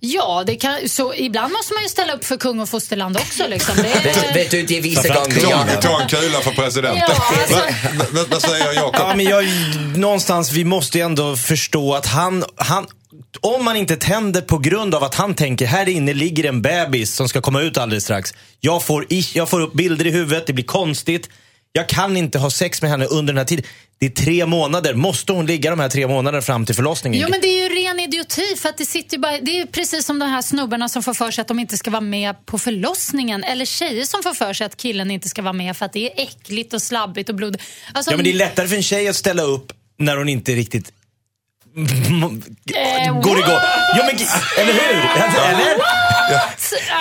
[0.00, 3.42] Ja, det kan, så ibland måste man ju ställa upp för kung och fosterland också.
[3.48, 3.76] Liksom.
[3.76, 7.02] Det Vet, är, vet du, det är vissa Framförallt gånger Ta, en kula för presidenten.
[7.08, 8.94] Ja, alltså- vad, säger Jakob?
[8.98, 9.44] Ja, men jag,
[9.96, 12.86] någonstans, vi måste ju ändå förstå att han, han
[13.40, 17.14] om man inte tänder på grund av att han tänker här inne ligger en bebis
[17.14, 18.34] som ska komma ut alldeles strax.
[18.60, 21.28] Jag får, i, jag får upp bilder i huvudet, det blir konstigt.
[21.76, 23.64] Jag kan inte ha sex med henne under den här tiden.
[23.98, 24.94] Det är tre månader.
[24.94, 27.20] Måste hon ligga de här tre månaderna fram till förlossningen?
[27.20, 30.06] Jo men det är ju ren idioti för att det sitter bara, det är precis
[30.06, 32.58] som de här snubbarna som får för sig att de inte ska vara med på
[32.58, 35.92] förlossningen eller tjejer som får för sig att killen inte ska vara med för att
[35.92, 37.64] det är äckligt och slabbigt och blodigt.
[37.92, 40.52] Alltså, Ja, men det är lättare för en tjej att ställa upp när hon inte
[40.52, 40.92] riktigt
[43.22, 43.58] går igång.
[43.96, 44.16] Ja, men,
[44.58, 45.22] eller hur?
[45.22, 45.78] Eller?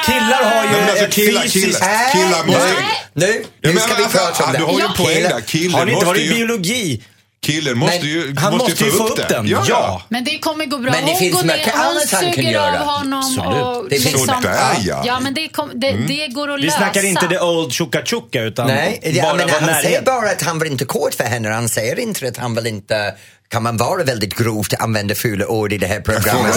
[0.06, 1.80] Killar har ju men alltså, killar, fysiskt...
[1.84, 2.74] killar, killar måste...
[3.14, 3.26] Nu,
[3.62, 4.58] Ja, nu men ska vi alltså, prata om det.
[4.58, 5.04] Du har ju en Ja.
[5.04, 5.42] poäng där.
[5.42, 7.04] Killen Har ni inte varit i ju, biologi?
[7.46, 9.48] killen måste Men ju, Han måste måste ju få upp den.
[9.48, 9.66] Ja.
[9.70, 10.02] Ja.
[10.10, 10.92] Men det kommer gå bra.
[10.92, 12.80] Men det hon finns mycket annat han kan göra.
[12.82, 13.20] av honom.
[13.20, 13.64] Absolut.
[13.64, 15.04] Och Det finns- liksom, Sådär, ja.
[15.06, 15.20] ja.
[15.20, 16.78] men det, kom, det, det går att Vi lösa.
[16.78, 19.82] snackar inte the old tjucka tjucka utan Nej, ja, bara men vara han nära.
[19.82, 21.50] säger bara att han vill inte kort för henne.
[21.50, 23.14] Han säger inte att han vill inte...
[23.54, 26.56] Kan man vara väldigt grovt använda fula ord i det här programmet?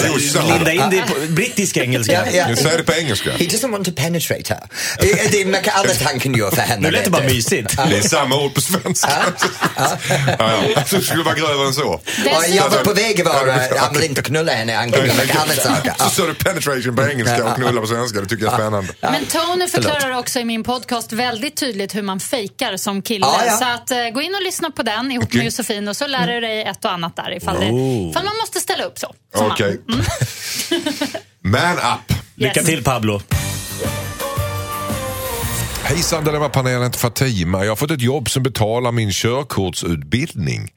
[0.48, 2.12] Linda in det på brittisk engelska.
[2.12, 2.48] Ja, ja.
[2.48, 3.30] Nu säger det på engelska.
[3.30, 4.62] He doesn't want to penetrate her.
[5.00, 6.82] Det, det är mycket annat han kan göra för henne.
[6.82, 7.76] Nu lät det bara mysigt.
[7.90, 9.10] Det är samma ord på svenska.
[9.76, 9.88] ja,
[10.38, 10.82] ja.
[10.90, 12.00] Det skulle vara grövre än så.
[12.48, 13.52] Jag var på väg att vara...
[13.76, 15.94] Han vill inte knulla henne, han kan göra mycket annat saker.
[15.98, 18.20] Så sa du penetration på engelska och knulla på svenska.
[18.20, 18.92] Det tycker jag är spännande.
[19.00, 23.26] Men Tony förklarar också i min podcast väldigt tydligt hur man fejkar som kille.
[23.58, 26.26] Så att, eh, gå in och lyssna på den ihop med Josefin och så lär
[26.26, 28.10] du dig ett och annat där ifall, det, Oh.
[28.10, 29.14] ifall man måste ställa upp så.
[29.34, 29.80] som Okej.
[29.88, 30.02] man.
[31.52, 32.16] Man up.
[32.34, 32.66] Lycka Yes.
[32.68, 33.20] till Pablo.
[35.82, 37.64] Hejsan Dilemmapanelen Fatima.
[37.64, 40.70] Jag har fått ett jobb som betalar min körkortsutbildning.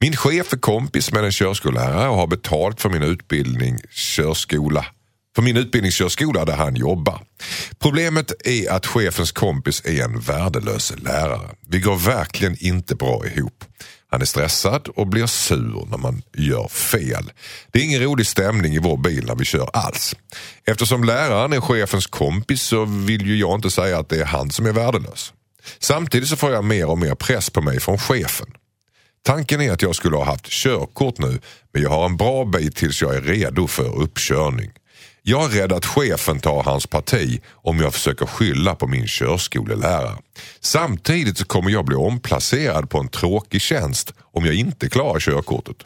[0.00, 4.86] Min chef är kompis med en körskollärare och har betalt för min utbildning körskola.
[5.36, 7.22] För min utbildningskörskola där han jobbar.
[7.78, 11.48] Problemet är att chefens kompis är en värdelös lärare.
[11.68, 13.64] Vi går verkligen inte bra ihop.
[14.10, 17.32] Han är stressad och blir sur när man gör fel.
[17.70, 20.14] Det är ingen rolig stämning i vår bil när vi kör alls.
[20.64, 24.50] Eftersom läraren är chefens kompis så vill ju jag inte säga att det är han
[24.50, 25.32] som är värdelös.
[25.78, 28.46] Samtidigt så får jag mer och mer press på mig från chefen.
[29.22, 31.40] Tanken är att jag skulle ha haft körkort nu
[31.72, 34.70] men jag har en bra bit tills jag är redo för uppkörning.
[35.22, 40.18] Jag är rädd att chefen tar hans parti om jag försöker skylla på min körskolelärare.
[40.60, 45.76] Samtidigt så kommer jag bli omplacerad på en tråkig tjänst om jag inte klarar körkortet.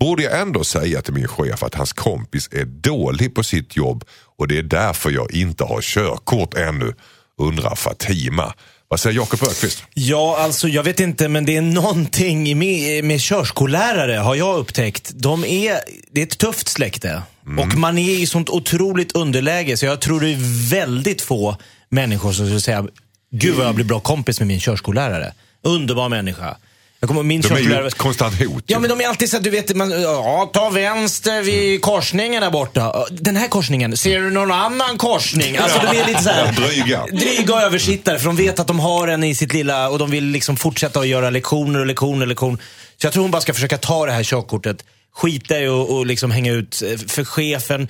[0.00, 4.04] Borde jag ändå säga till min chef att hans kompis är dålig på sitt jobb
[4.38, 6.94] och det är därför jag inte har körkort ännu,
[7.38, 8.54] undrar Fatima.
[8.90, 9.84] Vad säger Jakob Öqvist?
[9.94, 15.10] Ja, alltså jag vet inte, men det är någonting med, med körskollärare har jag upptäckt.
[15.14, 15.80] De är,
[16.12, 17.22] det är ett tufft släkte.
[17.58, 21.56] Och man är i sånt otroligt underläge så jag tror det är väldigt få
[21.88, 22.86] människor som skulle säga,
[23.30, 25.32] gud vad jag blir bra kompis med min körskollärare.
[25.62, 26.56] Underbar människa.
[27.00, 28.64] Jag kommer, min De är ju ett konstant hot.
[28.66, 32.42] Ja, men de är alltid så att du vet, man, ja, ta vänster vid korsningen
[32.42, 33.06] där borta.
[33.10, 35.56] Den här korsningen, ser du någon annan korsning?
[35.56, 37.06] Alltså de är lite så här, Dryga.
[37.12, 40.24] dryga översittare, för de vet att de har en i sitt lilla och de vill
[40.24, 42.58] liksom fortsätta att göra lektioner och lektioner och lektioner.
[43.00, 44.84] Så jag tror hon bara ska försöka ta det här körkortet,
[45.14, 47.88] skita i och, och liksom hänga ut eh, för chefen.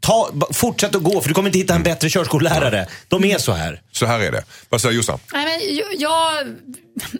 [0.00, 2.86] Ta, fortsätt att gå, för du kommer inte hitta en bättre körskollärare.
[3.08, 3.80] De är så här.
[3.92, 4.42] Så här är det.
[4.68, 5.18] Vad säger Jossan?
[5.32, 6.46] Nej, men jag- jag,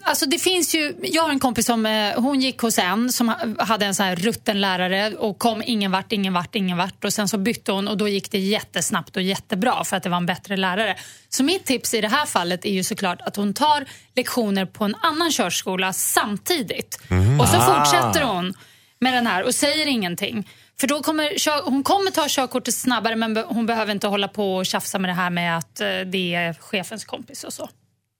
[0.02, 3.28] alltså det finns ju, jag har en kompis som eh, hon gick hos en som
[3.28, 7.04] ha- hade en sån här rutten lärare och kom ingen vart, ingen vart, ingen vart
[7.04, 10.08] och sen så bytte hon och då gick det jättesnabbt och jättebra för att det
[10.08, 10.96] var en bättre lärare.
[11.28, 13.84] Så mitt tips i det här fallet är ju såklart att hon tar
[14.16, 16.98] lektioner på en annan körskola samtidigt
[17.40, 18.54] och så fortsätter hon
[18.98, 20.48] med den här och säger ingenting.
[20.80, 24.66] För då kommer, hon kommer ta körkortet snabbare men hon behöver inte hålla på och
[24.66, 27.68] tjafsa med det här med att eh, det är chefens kompis och så.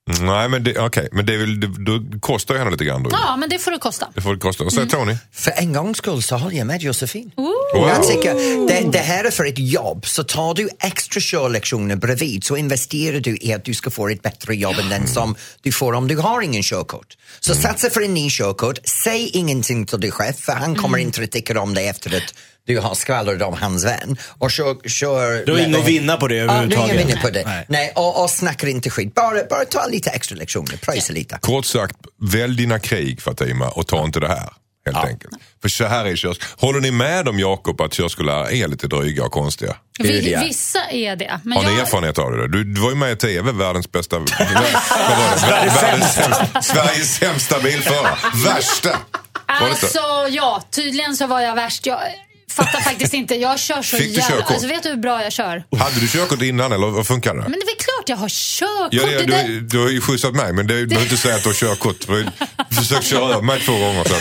[0.07, 3.03] Mm, Nej, men det, okej, men det, väl, det, då kostar ju henne lite grann
[3.03, 3.09] då.
[3.13, 4.07] Ja, men det får det kosta.
[4.15, 4.63] Det får det kosta.
[4.63, 5.05] Vad säger Mm.
[5.05, 5.17] Tony?
[5.31, 7.31] För en gångs skull så håller jag med Josefin.
[7.35, 7.87] Wow.
[7.89, 8.33] Jag tycker,
[8.67, 13.19] det, det här är för ett jobb, så tar du extra körlektioner bredvid så investerar
[13.19, 16.07] du i att du ska få ett bättre jobb än den som du får om
[16.07, 17.17] du har ingen körkort.
[17.39, 21.23] Så satsa för en ny körkort, säg ingenting till din chef för han kommer inte
[21.23, 22.33] att tycka om dig efter att
[22.67, 24.17] du har skvallrat om hans vän.
[24.37, 27.07] Och kör, kör, Du har ingen att vinna på det Ja, överhuvudtaget.
[27.07, 27.43] vinna på det.
[27.45, 27.65] Nej.
[27.69, 27.91] Nej.
[27.95, 29.15] och, och snackar inte skit.
[29.15, 31.37] Bara, bara ta lite extra lektioner, pröjsa lite.
[31.41, 31.95] Kort sagt,
[32.31, 34.49] välj dina krig Fatima och ta inte det här.
[34.85, 35.33] Helt enkelt.
[35.61, 36.37] För så här är körs...
[36.57, 39.75] Håller ni med om Jakob att körskollärare är lite dryga och konstiga?
[39.99, 40.39] Vi, ja.
[40.39, 41.39] vissa är det.
[41.43, 42.47] Men Har ni jag, erfarenhet av det?
[42.47, 44.25] Du, du var ju med i TV, världens bästa...
[44.27, 48.15] Sveriges, världens sämsta, Sveriges sämsta bilförare.
[48.45, 48.97] Värsta!
[49.45, 49.99] Alltså
[50.29, 51.85] ja, tydligen så var jag värst.
[51.85, 51.99] Jag
[52.57, 53.35] fattar faktiskt inte.
[53.35, 54.35] Jag kör så Fick du jävla...
[54.35, 54.51] körkort?
[54.51, 55.63] Alltså, vet du hur bra jag kör?
[55.77, 57.41] Hade du körkort innan eller vad funkar det?
[57.41, 58.93] Men det är klart jag har körkort.
[58.93, 61.35] Ja, det, det du, du har ju skjutsat mig men det, du behöver inte säga
[61.35, 62.07] att du har körkort.
[62.07, 64.03] Du har försökt köra över mig två gånger.
[64.03, 64.15] Så.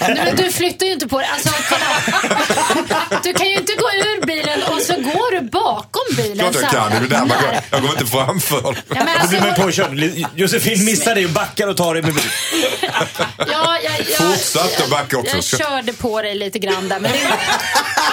[0.00, 1.26] Nej, men du flyttar ju inte på det.
[1.26, 3.20] Alltså, kolla.
[3.22, 6.52] Du kan ju inte gå ur bilen och så går du bakom bilen.
[6.52, 8.62] Klart jag kan, det är där man går, jag går inte framför.
[8.88, 10.40] Ja, men Då alltså, blir man påkörd.
[10.40, 12.30] Josefin missar dig och backar och tar dig med bil.
[13.38, 15.36] ja, jag, jag, Fortsatt att backa också.
[15.36, 17.00] Jag körde på dig lite grann där.
[17.00, 17.18] Men det,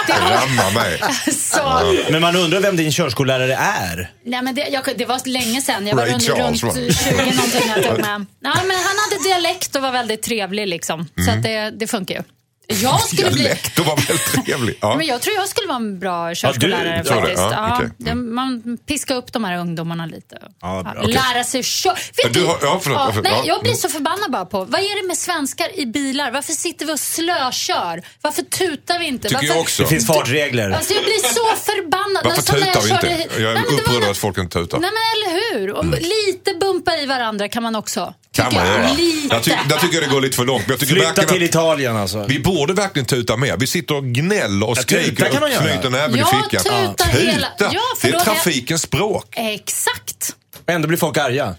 [0.06, 1.00] det var Ramma mig.
[1.32, 1.94] så...
[2.10, 4.10] Men man undrar vem din körskollärare är.
[4.24, 5.86] Nej, men det, jag, det var länge sedan.
[5.86, 6.92] Jag var Ray runt, Charles, runt va?
[6.92, 8.26] 20 någonting jag tog med.
[8.40, 11.08] Ja, men han hade dialekt och var väldigt trevlig liksom.
[11.24, 12.22] Så att det, det funkar ju.
[12.68, 13.42] Jag skulle bli...
[13.42, 14.78] Dialekt och var väldigt trevlig.
[14.80, 14.96] Ja.
[14.96, 17.08] Men jag tror jag skulle vara en bra körskollärare det?
[17.10, 17.38] faktiskt.
[17.38, 17.90] Ja, Ja, okej.
[17.98, 20.36] det- Man piskar upp de här ungdomarna lite.
[20.60, 20.92] Ja.
[20.96, 21.94] Ja, Lära sig köra.
[22.24, 23.24] Vet Du har- ja, förlåt, ja, förlåt.
[23.24, 23.42] nej, Ja.
[23.46, 26.30] jag blir så förbannad bara på, vad är det med svenskar i bilar?
[26.30, 28.02] Varför sitter vi och slökör?
[28.20, 29.28] Varför tutar vi inte?
[29.28, 29.48] Tycker Varför...
[29.54, 29.82] jag också.
[29.82, 30.70] Det finns fartregler.
[30.70, 32.24] Alltså jag blir så förbannad.
[32.24, 33.28] Varför när tutar vi inte?
[33.28, 34.78] körde- Jag är upprörd att folk inte tutar.
[34.78, 35.02] Nej men
[35.32, 35.72] eller hur?
[35.72, 38.14] Och Lite bumpa i varandra kan man också.
[38.34, 38.80] Kan tycker man jag.
[38.82, 38.92] göra.
[38.92, 39.34] Lite.
[39.34, 40.62] Jag, ty, där tycker jag det går lite för långt.
[40.66, 42.24] Men jag tycker Flytta verkligen till att Italien alltså.
[42.28, 43.56] vi borde verkligen tuta mer.
[43.56, 46.62] Vi sitter och gnäller och Ja, skriker tuta och knyter näven Ja, i fickan.
[46.64, 49.26] tuta hela- Ja, för det är- trafikens språk.
[49.36, 50.36] Exakt.
[50.66, 51.54] Ändå blir folk arga.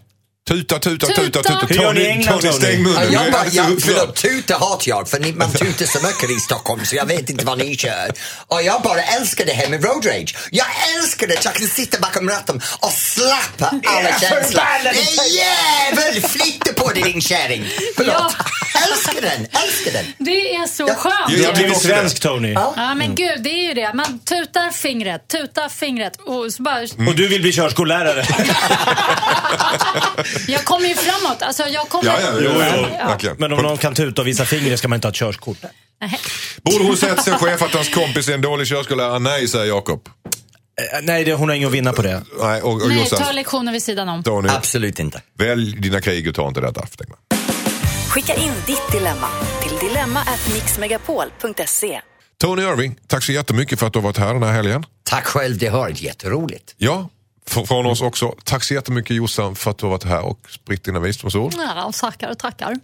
[0.47, 1.43] Tuta, tuta, tuta, Tuta.
[1.43, 1.73] tuta.
[1.83, 2.51] Tony, Tony?
[2.51, 3.11] stäng munnen.
[3.13, 3.81] Ja, jag bara, ja, upprörd.
[3.81, 7.29] förlåt, tuta hatar jag, för ni, man tutar så mycket i Stockholm så jag vet
[7.29, 8.11] inte vad ni kör.
[8.47, 10.35] Och jag bara älskar det här med road rage.
[10.51, 10.65] Jag
[10.97, 14.63] älskar det, att jag kan sitta bakom ratten och slappa alla Ja, känslor.
[15.35, 17.65] Jävel, flytta på dig din kärring.
[17.95, 18.35] Förlåt.
[18.91, 20.05] Älskar den, älskar den.
[20.17, 20.95] Det är så Ja.
[20.95, 21.15] skönt.
[21.19, 22.51] Ja, Du jag har blivit svensk Tony.
[22.51, 23.91] Ja men gud, det är ju det.
[23.93, 26.79] Man tutar fingret, tutar fingret och så bara...
[27.09, 28.25] Och du vill bli körskollärare.
[30.47, 31.41] Jag kommer ju framåt.
[31.41, 32.05] Alltså jag kommer...
[32.05, 33.07] Ja, ja, ja, ja, Ja.
[33.07, 33.35] verkligen.
[33.39, 35.57] Men om någon kan tuta och visa fingret ska man inte ha ett körskort.
[36.01, 36.19] Nej.
[36.63, 39.19] Borde hon sett sin chef att hans kompis är en dålig körskollärare?
[39.19, 40.09] Nej, säger Jakob.
[40.81, 42.21] Eh, Nej, det, hon har inget att vinna på det.
[42.39, 44.23] Nej, och, och Nej, Jossan, ta lektioner vid sidan om.
[44.23, 45.21] Tony, Absolut inte.
[45.37, 46.85] välj dina krig och ta inte detta.
[48.09, 49.27] Skicka in ditt dilemma
[49.61, 52.01] till dilemma@mixmegapol.se.
[52.41, 54.85] Tony Irving, tack så jättemycket för att du har varit här den här helgen.
[55.03, 56.73] Tack själv, det har varit jätteroligt.
[56.77, 57.09] Ja,
[57.45, 58.35] från oss också.
[58.43, 61.53] Tack så jättemycket Jossan för att du har varit här och spritt dina visdomsord.
[61.57, 62.75] Ja, tackar och tackar.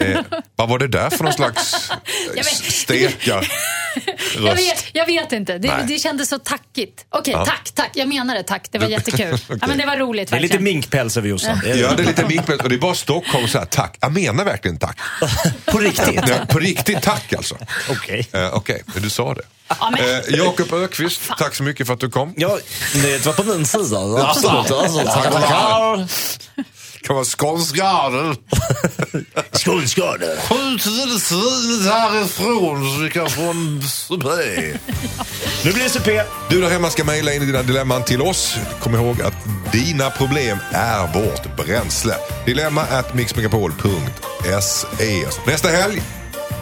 [0.00, 0.20] Eh,
[0.56, 1.90] vad var det där för någon slags
[2.36, 2.54] Jag vet.
[2.54, 3.48] stekar
[4.40, 5.58] Jag vet, jag vet inte.
[5.58, 7.06] Det, det kändes så tackigt.
[7.08, 7.90] Okej, tack, tack.
[7.94, 8.68] Jag menar det, tack.
[8.70, 9.38] Det var jättekul.
[9.60, 11.60] ja, men det var roligt Det är lite minkpäls över Jossan.
[11.64, 12.62] Det är Ja, det är lite minkmässigt.
[12.62, 13.96] Och det är bara Stockholm så här, tack.
[14.00, 14.98] Jag menar verkligen tack.
[15.64, 16.28] På riktigt?
[16.28, 17.56] Ja, på riktigt tack alltså.
[17.90, 18.28] Okej.
[18.32, 19.42] Eh, Okej, du sa det.
[19.68, 22.34] Ja, Eh, Jakob Ökvist, tack så mycket för att du kom.
[22.36, 22.58] Ja,
[23.02, 24.28] det var på min sida.
[24.28, 24.70] Absolut.
[24.70, 26.10] Alltså, Tack.
[27.02, 28.36] Kan vara skånskgarden.
[29.52, 30.18] Skål, skål.
[30.48, 30.82] Skjut
[31.22, 34.34] svinet härifrån så vi kan få en supé.
[35.64, 36.22] Nu blir det supé.
[36.50, 38.56] Du där hemma ska mejla in dina dilemman till oss.
[38.80, 39.34] Kom ihåg att
[39.72, 42.14] dina problem är vårt bränsle.
[42.46, 45.26] Dilemma at mixmegapol.se.
[45.46, 46.02] Nästa helg,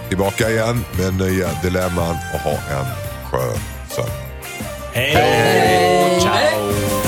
[0.09, 2.86] tillbaka igen med nya dilemman och ha en
[3.30, 3.59] skön
[3.89, 4.12] söndag.
[4.93, 6.20] Hej.
[6.20, 7.07] Ciao.